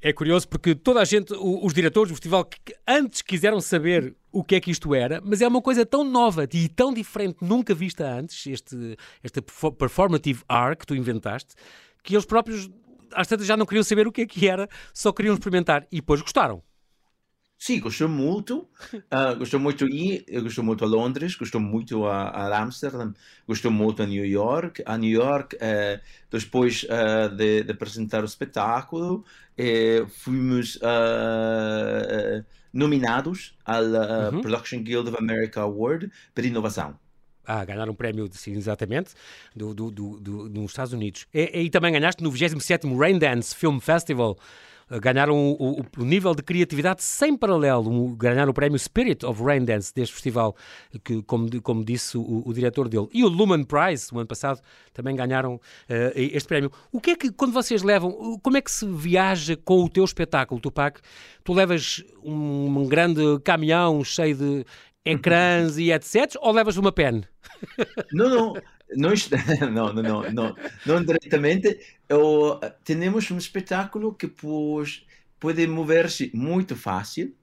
é 0.01 0.13
curioso 0.13 0.48
porque 0.48 0.75
toda 0.75 1.01
a 1.01 1.06
gente, 1.06 1.34
os 1.34 1.74
diretores 1.74 2.10
do 2.10 2.16
festival, 2.16 2.48
antes 2.88 3.22
quiseram 3.22 3.60
saber 3.60 4.16
o 4.32 4.44
que 4.44 4.56
é 4.56 4.60
que 4.60 4.72
isto 4.72 4.94
era, 4.94 5.22
mas 5.24 5.42
é 5.42 5.48
uma 5.48 5.62
coisa 5.62 5.86
tão 5.86 6.04
nova 6.04 6.48
e 6.54 6.70
tão 6.70 6.94
diferente, 6.94 7.38
nunca 7.42 7.74
vista 7.74 8.08
antes, 8.08 8.46
este, 8.48 8.98
esta 9.24 9.42
performative 9.42 10.44
art 10.48 10.80
que 10.80 10.86
tu 10.86 10.96
inventaste, 10.96 11.56
que 12.04 12.13
eles 12.13 12.25
próprios 12.25 12.70
às 13.13 13.27
tantas 13.27 13.48
já 13.48 13.56
não 13.56 13.66
queriam 13.66 13.84
saber 13.84 14.08
o 14.08 14.12
que 14.12 14.22
é 14.22 14.25
que 14.25 14.48
era, 14.48 14.68
só 14.94 15.12
queriam 15.12 15.34
experimentar 15.34 15.88
e 15.92 15.98
depois 15.98 16.22
gostaram. 16.22 16.62
Sim, 17.57 17.79
gostou 17.79 18.07
muito. 18.07 18.67
Uh, 18.93 19.35
gostou 19.39 19.59
muito 19.59 19.87
ir, 19.87 20.23
gostou 20.41 20.63
muito 20.63 20.83
a 20.83 20.87
Londres, 20.87 21.35
gostou 21.35 21.59
muito 21.59 22.05
a, 22.05 22.29
a 22.29 22.61
Amsterdam, 22.61 23.13
gostou 23.47 23.71
muito 23.71 24.03
a 24.03 24.05
New 24.05 24.25
York. 24.25 24.83
A 24.85 24.97
New 24.97 25.09
York, 25.09 25.55
uh, 25.55 25.99
depois 26.29 26.83
uh, 26.83 27.35
de, 27.35 27.63
de, 27.63 27.71
apresentar 27.71 28.21
o 28.21 28.25
espetáculo, 28.25 29.25
fomos 30.09 30.79
nominados 32.72 33.57
ao 33.65 33.83
uhum. 33.83 34.41
Production 34.41 34.83
Guild 34.83 35.09
of 35.09 35.17
America 35.17 35.61
Award 35.61 36.11
por 36.35 36.46
inovação. 36.46 37.00
Ah, 37.43 37.63
ganhar 37.63 37.89
um 37.89 37.96
prémio, 37.96 38.27
sim, 38.33 38.51
exatamente, 38.51 39.13
do, 39.55 39.74
do, 39.74 39.89
do, 39.89 40.20
do, 40.20 40.50
nos 40.50 40.72
Estados 40.72 40.91
Unidos. 40.91 41.25
E, 41.33 41.61
e 41.61 41.70
também 41.70 41.93
ganhaste 41.93 42.22
no 42.22 42.29
27º 42.29 43.00
Raindance 43.00 43.55
Film 43.55 43.79
Festival 43.79 44.37
ganharam 44.89 45.35
o, 45.35 45.79
o, 45.79 45.85
o, 45.97 46.05
nível 46.05 46.33
de 46.33 46.41
criatividade 46.41 47.03
sem 47.03 47.35
paralelo, 47.35 48.15
ganharam 48.15 48.51
o 48.51 48.53
prémio 48.53 48.79
Spirit 48.79 49.25
of 49.25 49.43
Rain 49.43 49.65
Dance 49.65 49.93
deste 49.93 50.13
festival, 50.13 50.55
que, 51.03 51.21
como, 51.23 51.61
como 51.61 51.83
disse 51.83 52.17
o, 52.17 52.43
o 52.45 52.53
diretor 52.53 52.87
dele. 52.87 53.07
E 53.13 53.23
o 53.23 53.27
Lumen 53.27 53.63
Prize, 53.63 54.13
o 54.13 54.19
ano 54.19 54.27
passado, 54.27 54.61
também 54.93 55.15
ganharam 55.15 55.55
uh, 55.55 55.59
este 56.15 56.47
prémio. 56.47 56.71
O 56.91 57.01
que 57.01 57.11
é 57.11 57.15
que, 57.15 57.31
quando 57.31 57.51
vocês 57.51 57.83
levam, 57.83 58.39
como 58.41 58.57
é 58.57 58.61
que 58.61 58.71
se 58.71 58.85
viaja 58.87 59.57
com 59.57 59.83
o 59.83 59.89
teu 59.89 60.05
espetáculo, 60.05 60.61
Tupac? 60.61 61.00
Tu 61.43 61.53
levas 61.53 62.03
um, 62.23 62.79
um 62.79 62.87
grande 62.87 63.21
caminhão 63.43 64.03
cheio 64.03 64.35
de 64.35 64.65
ecrãs 65.03 65.77
e 65.77 65.91
etc. 65.91 66.35
Ou 66.39 66.51
levas 66.51 66.77
uma 66.77 66.91
pen? 66.91 67.23
Não, 68.11 68.29
não. 68.29 68.53
Nós, 68.95 69.29
não, 69.73 69.93
não, 69.93 70.03
não, 70.03 70.31
não, 70.31 70.55
não 70.85 71.03
diretamente. 71.03 71.79
Eu, 72.07 72.59
temos 72.83 73.29
um 73.31 73.37
espetáculo 73.37 74.13
que 74.13 74.27
pode, 74.27 75.05
pode 75.39 75.67
mover-se 75.67 76.31
muito 76.33 76.75
fácil. 76.75 77.33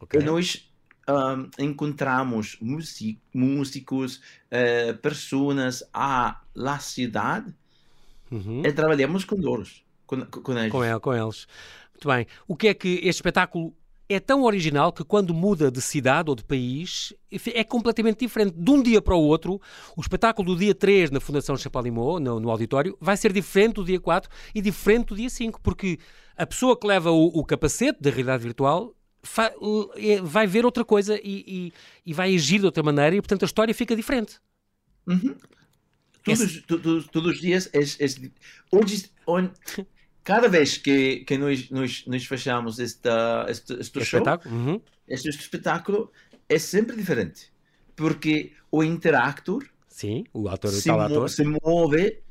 Okay. 0.00 0.20
Nós 0.20 0.70
um, 1.08 1.50
encontramos 1.58 2.56
music, 2.60 3.18
músicos, 3.32 4.20
uh, 4.50 4.96
pessoas 4.98 5.82
à 5.92 6.40
la 6.54 6.78
cidade 6.78 7.54
uhum. 8.30 8.62
e 8.64 8.72
trabalhamos 8.72 9.24
com 9.24 9.36
eles. 9.36 9.82
Com, 10.06 10.24
com, 10.26 10.52
eles. 10.58 10.72
Com, 10.72 11.00
com 11.00 11.14
eles. 11.14 11.46
Muito 11.92 12.08
bem. 12.08 12.26
O 12.48 12.56
que 12.56 12.68
é 12.68 12.74
que 12.74 12.94
este 12.96 13.18
espetáculo 13.18 13.74
é 14.10 14.18
tão 14.18 14.42
original 14.42 14.92
que 14.92 15.04
quando 15.04 15.32
muda 15.32 15.70
de 15.70 15.80
cidade 15.80 16.28
ou 16.28 16.34
de 16.34 16.42
país 16.42 17.12
é 17.54 17.62
completamente 17.62 18.18
diferente. 18.18 18.56
De 18.58 18.70
um 18.70 18.82
dia 18.82 19.00
para 19.00 19.14
o 19.14 19.20
outro, 19.20 19.60
o 19.96 20.00
espetáculo 20.00 20.52
do 20.52 20.58
dia 20.58 20.74
3 20.74 21.12
na 21.12 21.20
Fundação 21.20 21.56
Chapalimau, 21.56 22.18
no, 22.18 22.40
no 22.40 22.50
auditório, 22.50 22.98
vai 23.00 23.16
ser 23.16 23.32
diferente 23.32 23.74
do 23.74 23.84
dia 23.84 24.00
4 24.00 24.28
e 24.52 24.60
diferente 24.60 25.08
do 25.08 25.16
dia 25.16 25.30
5, 25.30 25.60
porque 25.60 25.98
a 26.36 26.44
pessoa 26.44 26.76
que 26.76 26.86
leva 26.86 27.12
o, 27.12 27.26
o 27.26 27.44
capacete 27.44 28.02
da 28.02 28.10
realidade 28.10 28.42
virtual 28.42 28.94
é, 29.96 30.20
vai 30.20 30.46
ver 30.46 30.64
outra 30.64 30.84
coisa 30.84 31.16
e, 31.22 31.44
e, 31.46 31.72
e, 32.06 32.12
vai 32.12 32.34
agir 32.34 32.58
de 32.58 32.66
outra 32.66 32.82
maneira 32.82 33.14
e, 33.14 33.20
portanto, 33.20 33.44
a 33.44 33.46
história 33.46 33.72
fica 33.72 33.94
diferente. 33.94 34.40
Uhum. 35.06 35.36
Todos, 36.24 36.40
Esse... 36.40 36.60
todos, 36.62 37.06
todos, 37.06 37.32
os 37.34 37.40
dias, 37.40 37.70
é, 37.72 37.80
é, 37.80 38.30
onde 38.72 39.08
cada 40.22 40.48
vez 40.48 40.76
que, 40.76 41.24
que 41.24 41.36
nós, 41.38 41.70
nós, 41.70 42.04
nós 42.06 42.24
fechamos 42.24 42.78
esta, 42.78 43.46
este, 43.48 43.74
este 43.74 44.04
show, 44.04 44.20
espetáculo. 44.20 44.54
Uhum. 44.54 44.80
este, 45.08 45.28
este 45.28 45.42
espetáculo 45.42 46.12
é 46.48 46.58
sempre 46.58 46.96
diferente. 46.96 47.52
Porque 47.96 48.52
o 48.70 48.82
interactor 48.82 49.64
Sim, 49.88 50.24
o 50.32 50.48
ator, 50.48 50.70
se, 50.70 50.90
mo 50.90 51.00
ator. 51.00 51.28
se 51.28 51.44
move 51.44 52.22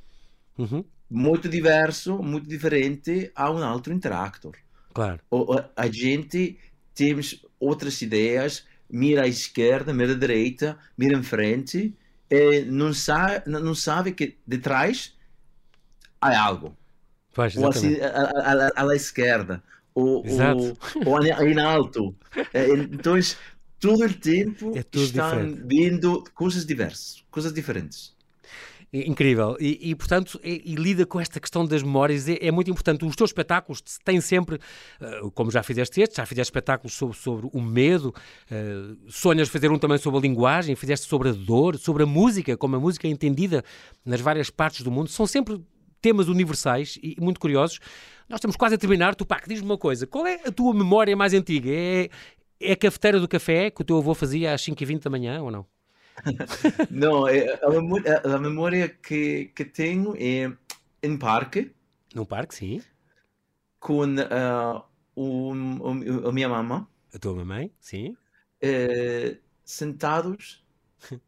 uhum. 0.58 0.84
muito 1.10 1.48
diverso, 1.48 2.18
muito 2.18 2.48
diferente 2.48 3.32
a 3.36 3.52
um 3.52 3.64
outro 3.72 3.94
interactor. 3.94 4.56
Claro. 4.94 5.20
O, 5.30 5.56
a 5.76 5.88
gente 5.88 6.58
temos 6.96 7.46
outras 7.60 8.02
ideias, 8.02 8.66
mira 8.90 9.24
à 9.24 9.28
esquerda, 9.28 9.94
mira 9.94 10.14
à 10.14 10.16
direita, 10.16 10.78
mira 10.98 11.16
em 11.16 11.22
frente, 11.22 11.96
e 12.30 12.62
não 12.62 12.94
sabe, 12.94 13.50
não 13.50 13.76
sabe 13.76 14.14
que 14.14 14.38
de 14.48 14.58
trás 14.58 15.16
há 16.20 16.40
algo. 16.40 16.76
Pois, 17.34 17.56
ou 17.56 17.70
assim, 17.70 17.98
à, 18.02 18.96
esquerda, 18.96 19.62
ou, 19.94 20.24
ou, 20.26 20.78
ou 21.06 21.24
em 21.24 21.60
alto. 21.60 22.16
É, 22.54 22.70
então, 22.70 23.16
todo 23.80 24.06
o 24.06 24.14
tempo 24.14 24.74
é 24.76 24.80
estão 24.80 25.06
diferente. 25.06 25.62
vindo 25.66 26.24
coisas 26.34 26.66
diversas, 26.66 27.24
coisas 27.30 27.54
diferentes. 27.54 28.18
Incrível. 28.92 29.56
E, 29.60 29.92
e 29.92 29.96
portanto, 29.96 30.40
e, 30.44 30.64
e, 30.66 30.76
lida 30.76 31.06
com 31.06 31.20
esta 31.20 31.40
questão 31.40 31.64
das 31.64 31.84
memórias. 31.84 32.28
É, 32.28 32.48
é, 32.48 32.52
muito 32.52 32.72
importante. 32.72 33.06
Os 33.06 33.16
teus 33.16 33.30
espetáculos 33.30 33.82
têm 34.04 34.20
sempre, 34.20 34.56
uh, 34.56 35.30
como 35.32 35.52
já 35.52 35.62
fizeste 35.62 36.02
este, 36.02 36.18
já 36.18 36.26
fizeste 36.26 36.50
espetáculos 36.50 36.94
sobre, 36.94 37.16
sobre 37.16 37.48
o 37.54 37.62
medo, 37.62 38.08
uh, 38.52 38.98
sonhas 39.08 39.48
fazer 39.48 39.70
um 39.72 39.78
também 39.78 40.00
sobre 40.00 40.18
a 40.18 40.22
linguagem, 40.22 40.76
fizeste 40.76 41.08
sobre 41.08 41.30
a 41.30 41.34
dor, 41.34 41.78
sobre 41.78 42.02
a 42.02 42.06
música, 42.08 42.58
como 42.58 42.78
a 42.78 42.80
música 42.80 43.08
é 43.08 43.12
entendida 43.12 43.64
nas 44.04 44.22
várias 44.22 44.50
partes 44.50 44.82
do 44.82 44.90
mundo. 44.90 45.08
São 45.08 45.28
sempre 45.28 45.62
temas 46.02 46.28
universais 46.28 46.98
e 47.02 47.16
muito 47.20 47.40
curiosos. 47.40 47.80
Nós 48.28 48.38
estamos 48.38 48.56
quase 48.56 48.76
a 48.76 48.78
terminar. 48.78 49.16
Tupac, 49.16 49.48
diz-me 49.48 49.66
uma 49.66 49.78
coisa: 49.78 50.06
qual 50.06 50.26
é 50.28 50.42
a 50.46 50.52
tua 50.52 50.74
memória 50.74 51.16
mais 51.16 51.34
antiga? 51.34 51.70
É, 51.72 52.10
é 52.60 52.74
a 52.74 52.78
cafeteira 52.78 53.20
do 53.20 53.28
café 53.28 53.72
que 53.72 53.82
o 53.82 53.86
teu 53.86 53.98
avô 53.98 54.14
fazia 54.14 54.54
às 54.54 54.62
5h20 54.62 55.04
da 55.04 55.10
manhã 55.10 55.42
ou 55.42 55.50
não? 55.50 55.66
não, 56.92 57.28
é, 57.28 57.60
a, 57.64 57.70
memória, 57.70 58.22
a 58.26 58.38
memória 58.38 58.90
que, 58.90 59.46
que 59.56 59.66
tenho 59.66 60.16
é 60.18 60.52
em 61.02 61.18
parque. 61.18 61.72
Num 62.14 62.26
parque, 62.26 62.56
sim. 62.56 62.82
Com 63.80 64.04
uh, 64.04 64.84
o, 65.16 65.54
o, 65.54 66.28
a 66.28 66.32
minha 66.32 66.50
mamãe. 66.50 66.86
A 67.14 67.20
tua 67.20 67.34
mamãe, 67.34 67.72
sim. 67.80 68.16
Uh, 68.62 69.38
sentados 69.64 70.64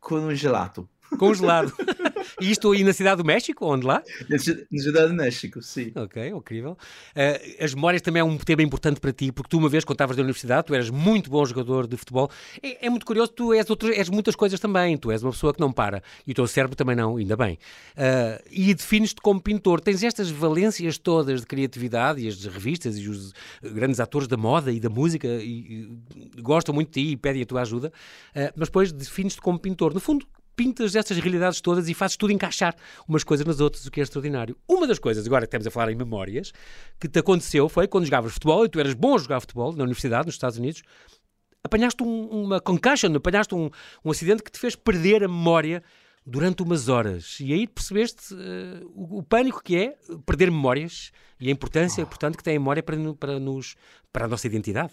com 0.00 0.16
um 0.16 0.34
gelato. 0.34 0.88
Congelado. 1.18 1.72
e 2.40 2.50
isto 2.50 2.70
aí 2.72 2.82
na 2.84 2.92
Cidade 2.92 3.22
do 3.22 3.26
México, 3.26 3.64
onde 3.66 3.86
lá? 3.86 4.02
Na 4.28 4.38
Cidade 4.38 5.08
do 5.08 5.14
México, 5.14 5.62
sim. 5.62 5.92
Ok, 5.94 6.28
incrível. 6.28 6.72
Uh, 6.72 7.64
as 7.64 7.74
memórias 7.74 8.02
também 8.02 8.20
é 8.20 8.24
um 8.24 8.36
tema 8.36 8.62
importante 8.62 9.00
para 9.00 9.12
ti, 9.12 9.32
porque 9.32 9.48
tu 9.48 9.58
uma 9.58 9.68
vez, 9.68 9.84
quando 9.84 9.96
estavas 9.96 10.16
na 10.16 10.22
universidade, 10.22 10.66
tu 10.66 10.74
eras 10.74 10.90
muito 10.90 11.30
bom 11.30 11.44
jogador 11.44 11.86
de 11.86 11.96
futebol. 11.96 12.30
É, 12.62 12.86
é 12.86 12.90
muito 12.90 13.06
curioso, 13.06 13.32
tu 13.32 13.52
és, 13.52 13.68
outro, 13.70 13.92
és 13.92 14.08
muitas 14.08 14.34
coisas 14.34 14.58
também. 14.60 14.96
Tu 14.96 15.10
és 15.10 15.22
uma 15.22 15.32
pessoa 15.32 15.52
que 15.52 15.60
não 15.60 15.72
para. 15.72 16.02
E 16.26 16.32
o 16.32 16.34
teu 16.34 16.46
cérebro 16.46 16.76
também 16.76 16.96
não, 16.96 17.16
ainda 17.16 17.36
bem. 17.36 17.58
Uh, 17.96 18.42
e 18.50 18.74
defines-te 18.74 19.20
como 19.20 19.40
pintor. 19.40 19.80
Tens 19.80 20.02
estas 20.02 20.30
valências 20.30 20.98
todas 20.98 21.40
de 21.40 21.46
criatividade 21.46 22.20
e 22.20 22.28
as 22.28 22.44
revistas 22.44 22.98
e 22.98 23.08
os 23.08 23.32
grandes 23.62 24.00
atores 24.00 24.28
da 24.28 24.36
moda 24.36 24.72
e 24.72 24.80
da 24.80 24.88
música 24.88 25.28
e, 25.28 25.88
e 26.36 26.42
gostam 26.42 26.74
muito 26.74 26.88
de 26.88 27.02
ti 27.02 27.12
e 27.12 27.16
pedem 27.16 27.42
a 27.42 27.46
tua 27.46 27.62
ajuda, 27.62 27.88
uh, 27.88 28.52
mas 28.56 28.68
depois 28.68 28.92
defines-te 28.92 29.40
como 29.40 29.58
pintor. 29.58 29.94
No 29.94 30.00
fundo, 30.00 30.26
pintas 30.56 30.96
estas 30.96 31.18
realidades 31.18 31.60
todas 31.60 31.88
e 31.88 31.94
fazes 31.94 32.16
tudo 32.16 32.32
encaixar 32.32 32.74
umas 33.06 33.22
coisas 33.22 33.46
nas 33.46 33.60
outras, 33.60 33.84
o 33.86 33.90
que 33.90 34.00
é 34.00 34.02
extraordinário. 34.02 34.56
Uma 34.66 34.86
das 34.86 34.98
coisas, 34.98 35.26
agora 35.26 35.42
que 35.42 35.48
estamos 35.48 35.66
a 35.66 35.70
falar 35.70 35.92
em 35.92 35.94
memórias, 35.94 36.52
que 36.98 37.06
te 37.06 37.18
aconteceu 37.18 37.68
foi 37.68 37.86
quando 37.86 38.06
jogavas 38.06 38.32
futebol, 38.32 38.64
e 38.64 38.68
tu 38.68 38.80
eras 38.80 38.94
bom 38.94 39.14
a 39.14 39.18
jogar 39.18 39.40
futebol 39.40 39.72
na 39.72 39.84
universidade, 39.84 40.26
nos 40.26 40.34
Estados 40.34 40.56
Unidos, 40.56 40.82
apanhaste 41.62 42.02
um, 42.02 42.44
uma 42.44 42.60
concussion, 42.60 43.14
apanhaste 43.14 43.54
um, 43.54 43.70
um 44.04 44.10
acidente 44.10 44.42
que 44.42 44.50
te 44.50 44.58
fez 44.58 44.74
perder 44.74 45.22
a 45.22 45.28
memória 45.28 45.82
durante 46.24 46.62
umas 46.62 46.88
horas. 46.88 47.38
E 47.40 47.52
aí 47.52 47.66
percebeste 47.66 48.34
uh, 48.34 48.90
o, 48.94 49.18
o, 49.18 49.22
pânico 49.22 49.62
que 49.62 49.76
é 49.76 49.96
perder 50.24 50.50
memórias 50.50 51.12
e 51.38 51.48
a 51.48 51.52
importância, 51.52 52.02
oh. 52.02 52.06
portanto, 52.06 52.36
que 52.36 52.42
tem 52.42 52.56
a 52.56 52.58
memória 52.58 52.82
para, 52.82 52.96
para, 53.14 53.38
nos, 53.38 53.76
para 54.12 54.24
a 54.24 54.28
nossa 54.28 54.46
identidade. 54.46 54.92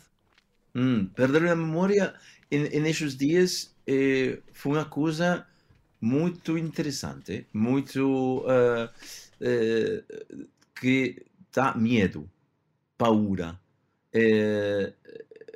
Hum, 0.75 1.05
perder 1.15 1.47
a 1.49 1.55
memória 1.55 2.13
nestes 2.51 3.15
dias 3.15 3.75
eh, 3.87 4.39
foi 4.51 4.73
uma 4.73 4.85
coisa 4.85 5.45
muito 6.03 6.57
interessante, 6.57 7.47
muito 7.53 8.43
uh, 8.43 8.89
uh, 9.39 10.47
que 10.75 11.25
dá 11.55 11.73
medo, 11.75 12.29
paura, 12.97 13.57
uh, 14.13 14.93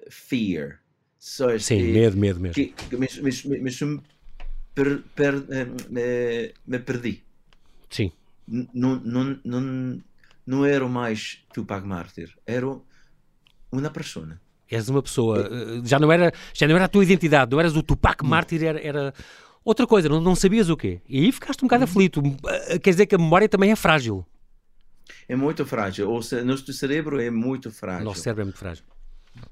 fear. 0.10 0.80
So, 1.20 1.60
Sim, 1.60 1.92
medo, 1.92 2.16
medo 2.16 2.40
mesmo. 2.40 2.54
Que, 2.54 2.68
que 2.68 2.96
me, 2.96 3.08
me, 3.22 3.60
me, 3.60 4.02
per, 4.74 5.04
per, 5.14 5.34
me, 5.90 6.54
me 6.66 6.80
perdi. 6.80 7.22
Sim. 7.90 8.14
Não, 8.48 8.96
não, 9.04 9.38
não, 9.44 10.02
não 10.46 10.66
era 10.66 10.88
mais 10.88 11.44
Tupac 11.54 11.86
Mártir, 11.86 12.34
era 12.46 12.66
uma 13.70 13.90
pessoa. 13.90 14.40
És 14.70 14.88
uma 14.88 15.02
pessoa, 15.02 15.50
já 15.84 16.00
não 16.00 16.10
era, 16.10 16.32
já 16.54 16.68
não 16.68 16.76
era 16.76 16.86
a 16.86 16.90
tua 16.90 17.04
identidade, 17.04 17.52
não 17.52 17.60
eras 17.60 17.76
o 17.76 17.84
Tupac 17.84 18.24
Mártir, 18.24 18.64
era, 18.64 18.80
era 18.80 19.14
outra 19.68 19.86
coisa, 19.86 20.08
não, 20.08 20.22
não 20.22 20.36
sabias 20.36 20.70
o 20.70 20.78
quê. 20.78 21.02
E 21.10 21.26
aí 21.26 21.32
ficaste 21.32 21.64
um 21.64 21.68
bocado 21.68 21.84
uhum. 21.84 21.90
aflito. 21.90 22.24
Eh, 22.70 22.80
quer 22.80 22.92
dizer 22.92 23.06
que 23.06 23.16
a 23.16 23.18
memória 23.18 23.50
também 23.50 23.72
é 23.72 23.76
frágil. 23.76 24.26
É 25.28 25.36
muito 25.36 25.66
frágil. 25.66 26.10
O 26.10 26.22
nosso 26.46 26.74
cérebro 26.74 27.20
é 27.20 27.30
muito 27.30 27.70
frágil. 27.70 28.02
O 28.02 28.06
nosso 28.06 28.22
cérebro 28.22 28.44
é 28.44 28.46
muito 28.46 28.58
frágil. 28.58 28.86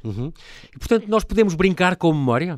Uhum. 0.03 0.31
E 0.73 0.79
portanto, 0.79 1.05
nós 1.07 1.25
podemos 1.25 1.53
brincar 1.53 1.97
com 1.97 2.13
memória? 2.13 2.57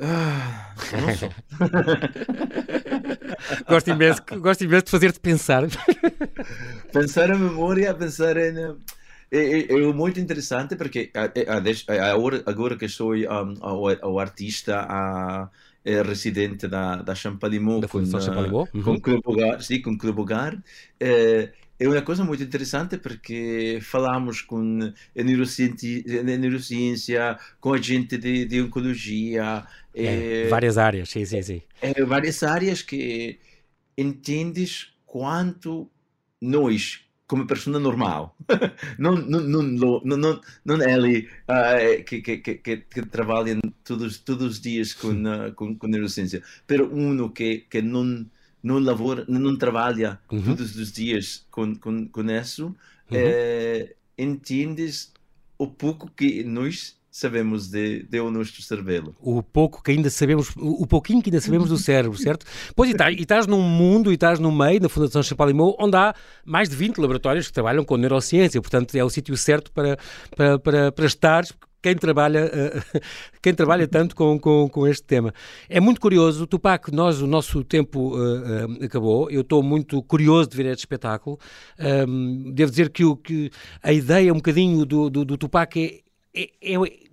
Ah, 0.00 0.74
gosto, 3.68 3.90
imenso, 3.90 4.22
gosto 4.38 4.62
imenso 4.62 4.84
de 4.84 4.90
fazer-te 4.92 5.18
pensar. 5.18 5.64
pensar 6.92 7.32
a 7.32 7.36
memória, 7.36 7.92
pensar 7.94 8.36
em 8.36 8.76
é, 9.30 9.38
é, 9.38 9.72
é, 9.72 9.92
muito 9.92 10.18
interessante 10.18 10.74
porque 10.76 11.10
agora, 12.10 12.42
agora 12.46 12.76
que 12.76 12.88
sou 12.88 13.14
um, 13.14 13.54
o, 13.60 14.18
artista 14.18 14.80
a, 14.80 15.50
é 15.84 16.02
residente 16.02 16.66
da, 16.66 16.96
da 16.96 17.14
Champalimau 17.14 17.80
com, 17.88 18.04
Champalimau? 18.04 18.68
Uhum. 18.74 18.82
com 18.82 19.00
Clube 19.00 19.22
Hogar, 19.24 19.62
sim, 19.62 19.80
com 19.80 19.96
Clube 19.96 20.20
Hogar, 20.20 20.62
é, 20.98 21.50
é 21.78 21.88
uma 21.88 22.02
coisa 22.02 22.24
muito 22.24 22.42
interessante 22.42 22.96
porque 22.96 23.78
falamos 23.82 24.42
com 24.42 24.92
a 25.16 25.22
neurociência, 25.22 26.22
neurociência 26.22 27.38
com 27.60 27.72
a 27.72 27.78
gente 27.78 28.18
de, 28.18 28.46
de 28.46 28.60
oncologia. 28.60 29.64
É, 29.94 30.44
é, 30.44 30.48
várias 30.48 30.76
áreas, 30.76 31.08
sim, 31.08 31.24
sim, 31.24 31.42
sim. 31.42 31.62
É, 31.80 32.04
várias 32.04 32.42
áreas 32.42 32.82
que 32.82 33.38
entendes 33.96 34.92
quanto 35.06 35.88
nós 36.40 37.07
come 37.28 37.44
persona 37.44 37.78
normal, 37.78 38.32
non, 38.98 39.26
non, 39.28 39.44
non, 39.44 39.76
lo, 39.76 40.00
non, 40.02 40.40
non 40.64 40.80
é 40.80 40.92
ali 40.94 41.28
uh, 41.46 42.02
que, 42.02 42.22
que, 42.24 42.40
que, 42.40 42.76
que 42.88 43.02
trabalha 43.06 43.60
todos, 43.84 44.18
todos 44.24 44.56
os 44.56 44.60
dias 44.60 44.94
com, 44.94 45.12
uh, 45.12 45.52
com, 45.52 45.76
com 45.76 45.86
neurociência, 45.86 46.42
pero 46.66 46.88
uno 46.88 47.30
que, 47.30 47.68
que 47.68 47.82
não, 47.82 48.24
não, 48.62 48.80
labora, 48.80 49.26
não 49.28 49.56
trabalha 49.58 50.18
uhum. 50.32 50.42
todos 50.42 50.74
os 50.74 50.90
dias 50.90 51.46
com, 51.50 51.76
com, 51.76 52.08
com 52.08 52.30
isso, 52.30 52.66
uhum. 52.66 52.74
eh, 53.12 53.94
entendes 54.16 55.12
o 55.58 55.66
pouco 55.68 56.10
que 56.10 56.42
nós 56.42 56.97
sabemos 57.18 57.68
de, 57.68 58.04
de 58.04 58.20
o 58.20 58.30
nosso 58.30 58.62
cérebro. 58.62 59.14
O 59.20 59.42
pouco 59.42 59.82
que 59.82 59.90
ainda 59.90 60.08
sabemos, 60.08 60.52
o 60.56 60.86
pouquinho 60.86 61.20
que 61.20 61.30
ainda 61.30 61.40
sabemos 61.40 61.68
do 61.68 61.76
cérebro, 61.76 62.16
certo? 62.16 62.46
Pois, 62.74 62.90
e, 62.90 62.94
tá, 62.94 63.10
estás 63.10 63.46
num 63.46 63.60
mundo, 63.60 64.10
e 64.10 64.14
estás 64.14 64.38
no 64.38 64.52
meio 64.52 64.80
da 64.80 64.88
Fundação 64.88 65.22
Champalimau, 65.22 65.76
onde 65.78 65.96
há 65.96 66.14
mais 66.44 66.68
de 66.68 66.76
20 66.76 66.98
laboratórios 66.98 67.46
que 67.48 67.52
trabalham 67.52 67.84
com 67.84 67.96
neurociência, 67.96 68.60
portanto 68.60 68.94
é 68.94 69.04
o 69.04 69.10
sítio 69.10 69.36
certo 69.36 69.72
para, 69.72 69.98
para, 70.36 70.58
para, 70.58 70.92
para 70.92 71.06
estar, 71.06 71.44
quem 71.82 71.96
trabalha, 71.96 72.46
uh, 72.46 73.00
quem 73.42 73.54
trabalha 73.54 73.86
tanto 73.86 74.14
com, 74.14 74.38
com, 74.38 74.68
com, 74.68 74.86
este 74.86 75.02
tema. 75.02 75.32
É 75.68 75.80
muito 75.80 76.00
curioso, 76.00 76.46
Tupac, 76.46 76.92
nós, 76.92 77.20
o 77.20 77.26
nosso 77.26 77.64
tempo 77.64 78.16
uh, 78.16 78.84
acabou, 78.84 79.30
eu 79.30 79.42
estou 79.42 79.62
muito 79.62 80.02
curioso 80.02 80.50
de 80.50 80.56
ver 80.56 80.66
este 80.66 80.80
espetáculo. 80.80 81.38
Um, 81.78 82.52
devo 82.52 82.70
dizer 82.70 82.90
que, 82.90 83.04
o, 83.04 83.16
que 83.16 83.50
a 83.82 83.92
ideia 83.92 84.32
um 84.32 84.36
bocadinho 84.36 84.84
do, 84.84 85.10
do, 85.10 85.24
do 85.24 85.36
Tupac 85.36 86.02
é, 86.34 86.50
é, 86.62 86.74
é 86.74 87.07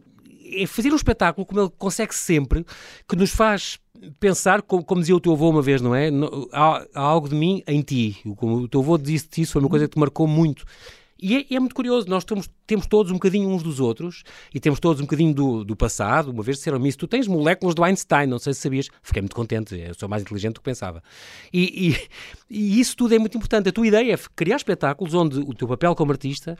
é 0.54 0.68
fazer 0.68 0.92
um 0.92 0.96
espetáculo 0.96 1.46
como 1.46 1.62
ele 1.62 1.72
consegue 1.78 2.14
sempre, 2.14 2.66
que 3.08 3.16
nos 3.16 3.32
faz 3.32 3.80
pensar, 4.20 4.62
como, 4.62 4.84
como 4.84 5.02
dizia 5.02 5.16
o 5.16 5.20
teu 5.20 5.34
avô 5.34 5.50
uma 5.50 5.62
vez, 5.62 5.82
não 5.82 5.96
é? 5.96 6.10
Há, 6.52 6.86
há 6.94 7.02
algo 7.02 7.30
de 7.30 7.36
mim 7.36 7.64
em 7.68 7.82
ti. 7.82 8.18
Como 8.36 8.58
o 8.58 8.68
teu 8.68 8.82
avô 8.82 8.98
disse 8.98 9.28
isso, 9.38 9.54
foi 9.54 9.62
uma 9.62 9.70
coisa 9.70 9.88
que 9.88 9.94
te 9.94 10.00
marcou 10.00 10.28
muito. 10.28 10.66
E 11.22 11.38
é, 11.38 11.56
é, 11.56 11.60
muito 11.60 11.74
curioso, 11.74 12.10
nós 12.10 12.26
temos, 12.26 12.50
temos 12.68 12.86
todos 12.88 13.10
um 13.10 13.16
bocadinho 13.16 13.50
uns 13.50 13.64
dos 13.64 13.80
outros 13.80 14.24
e 14.54 14.60
temos 14.60 14.82
todos 14.82 15.00
um 15.00 15.06
bocadinho 15.06 15.34
do, 15.34 15.64
do 15.64 15.76
passado. 15.76 16.30
Uma 16.30 16.44
vez 16.44 16.58
disseram-me 16.58 16.90
isso, 16.90 16.98
tu 16.98 17.08
tens 17.08 17.26
moléculas 17.26 17.74
do 17.74 17.84
Einstein, 17.84 18.28
não 18.28 18.38
sei 18.38 18.54
se 18.54 18.60
sabias. 18.60 18.90
Fiquei 19.02 19.22
muito 19.22 19.36
contente, 19.36 19.76
eu 19.76 19.94
sou 19.94 20.10
mais 20.10 20.22
inteligente 20.22 20.56
do 20.56 20.60
que 20.60 20.66
pensava. 20.66 21.02
E, 21.54 21.90
e, 21.90 22.10
e 22.50 22.80
isso 22.80 22.98
tudo 22.98 23.16
é 23.16 23.20
muito 23.20 23.38
importante. 23.38 23.70
A 23.70 23.72
tua 23.72 23.88
ideia 23.88 24.14
é 24.14 24.20
criar 24.36 24.58
espetáculos 24.58 25.14
onde 25.14 25.40
o 25.40 25.54
teu 25.54 25.68
papel 25.68 25.96
como 25.96 26.12
artista 26.12 26.58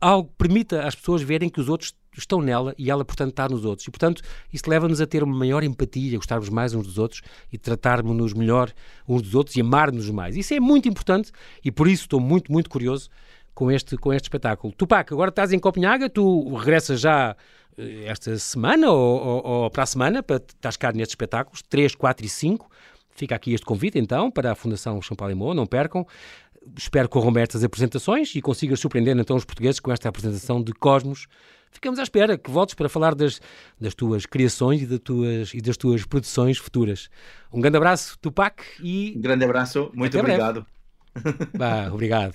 algo 0.00 0.32
permita 0.38 0.86
às 0.86 0.94
pessoas 0.94 1.22
verem 1.22 1.48
que 1.48 1.60
os 1.60 1.68
outros 1.68 1.94
estão 2.16 2.40
nela 2.40 2.74
e 2.76 2.90
ela, 2.90 3.04
portanto, 3.04 3.30
está 3.30 3.48
nos 3.48 3.64
outros. 3.64 3.86
E, 3.86 3.90
portanto, 3.90 4.22
isso 4.52 4.68
leva-nos 4.68 5.00
a 5.00 5.06
ter 5.06 5.22
uma 5.22 5.36
maior 5.36 5.62
empatia, 5.62 6.16
gostarmos 6.16 6.48
mais 6.48 6.74
uns 6.74 6.86
dos 6.86 6.98
outros 6.98 7.22
e 7.52 7.58
tratarmos-nos 7.58 8.32
melhor 8.32 8.72
uns 9.08 9.22
dos 9.22 9.34
outros 9.34 9.56
e 9.56 9.60
amar-nos 9.60 10.10
mais. 10.10 10.36
Isso 10.36 10.54
é 10.54 10.60
muito 10.60 10.88
importante 10.88 11.30
e 11.64 11.70
por 11.70 11.86
isso 11.86 12.04
estou 12.04 12.20
muito, 12.20 12.50
muito 12.50 12.70
curioso 12.70 13.08
com 13.54 13.70
este, 13.70 13.96
com 13.96 14.12
este 14.12 14.24
espetáculo. 14.24 14.72
Tupac, 14.72 15.12
agora 15.12 15.30
estás 15.30 15.52
em 15.52 15.58
Copenhaga, 15.58 16.08
tu 16.08 16.54
regressas 16.54 17.00
já 17.00 17.36
eh, 17.76 18.04
esta 18.06 18.36
semana 18.38 18.90
ou, 18.90 19.20
ou, 19.20 19.46
ou 19.46 19.70
para 19.70 19.82
a 19.82 19.86
semana 19.86 20.22
para 20.22 20.36
estás 20.36 20.76
cá 20.76 20.92
nestes 20.92 21.12
espetáculos, 21.12 21.62
3, 21.62 21.94
4 21.94 22.26
e 22.26 22.28
5. 22.28 22.70
Fica 23.12 23.34
aqui 23.34 23.52
este 23.52 23.66
convite, 23.66 23.98
então, 23.98 24.30
para 24.30 24.52
a 24.52 24.54
Fundação 24.54 24.98
Paulo 25.14 25.52
não 25.52 25.66
percam 25.66 26.06
espero 26.76 27.08
que 27.08 27.12
corram 27.12 27.32
bem 27.32 27.42
estas 27.42 27.64
apresentações 27.64 28.34
e 28.34 28.42
consigas 28.42 28.80
surpreender 28.80 29.16
então 29.16 29.36
os 29.36 29.44
portugueses 29.44 29.80
com 29.80 29.92
esta 29.92 30.08
apresentação 30.08 30.62
de 30.62 30.72
Cosmos. 30.72 31.26
Ficamos 31.70 31.98
à 32.00 32.02
espera 32.02 32.36
que 32.36 32.50
voltes 32.50 32.74
para 32.74 32.88
falar 32.88 33.14
das, 33.14 33.40
das 33.80 33.94
tuas 33.94 34.26
criações 34.26 34.82
e 34.82 34.86
das 34.86 34.98
tuas, 34.98 35.54
e 35.54 35.60
das 35.60 35.76
tuas 35.76 36.04
produções 36.04 36.58
futuras. 36.58 37.08
Um 37.52 37.60
grande 37.60 37.76
abraço, 37.76 38.18
Tupac, 38.20 38.62
e. 38.82 39.14
Um 39.16 39.20
grande 39.20 39.44
abraço, 39.44 39.90
muito 39.94 40.18
obrigado. 40.18 40.66
Bah, 41.56 41.90
obrigado. 41.92 42.34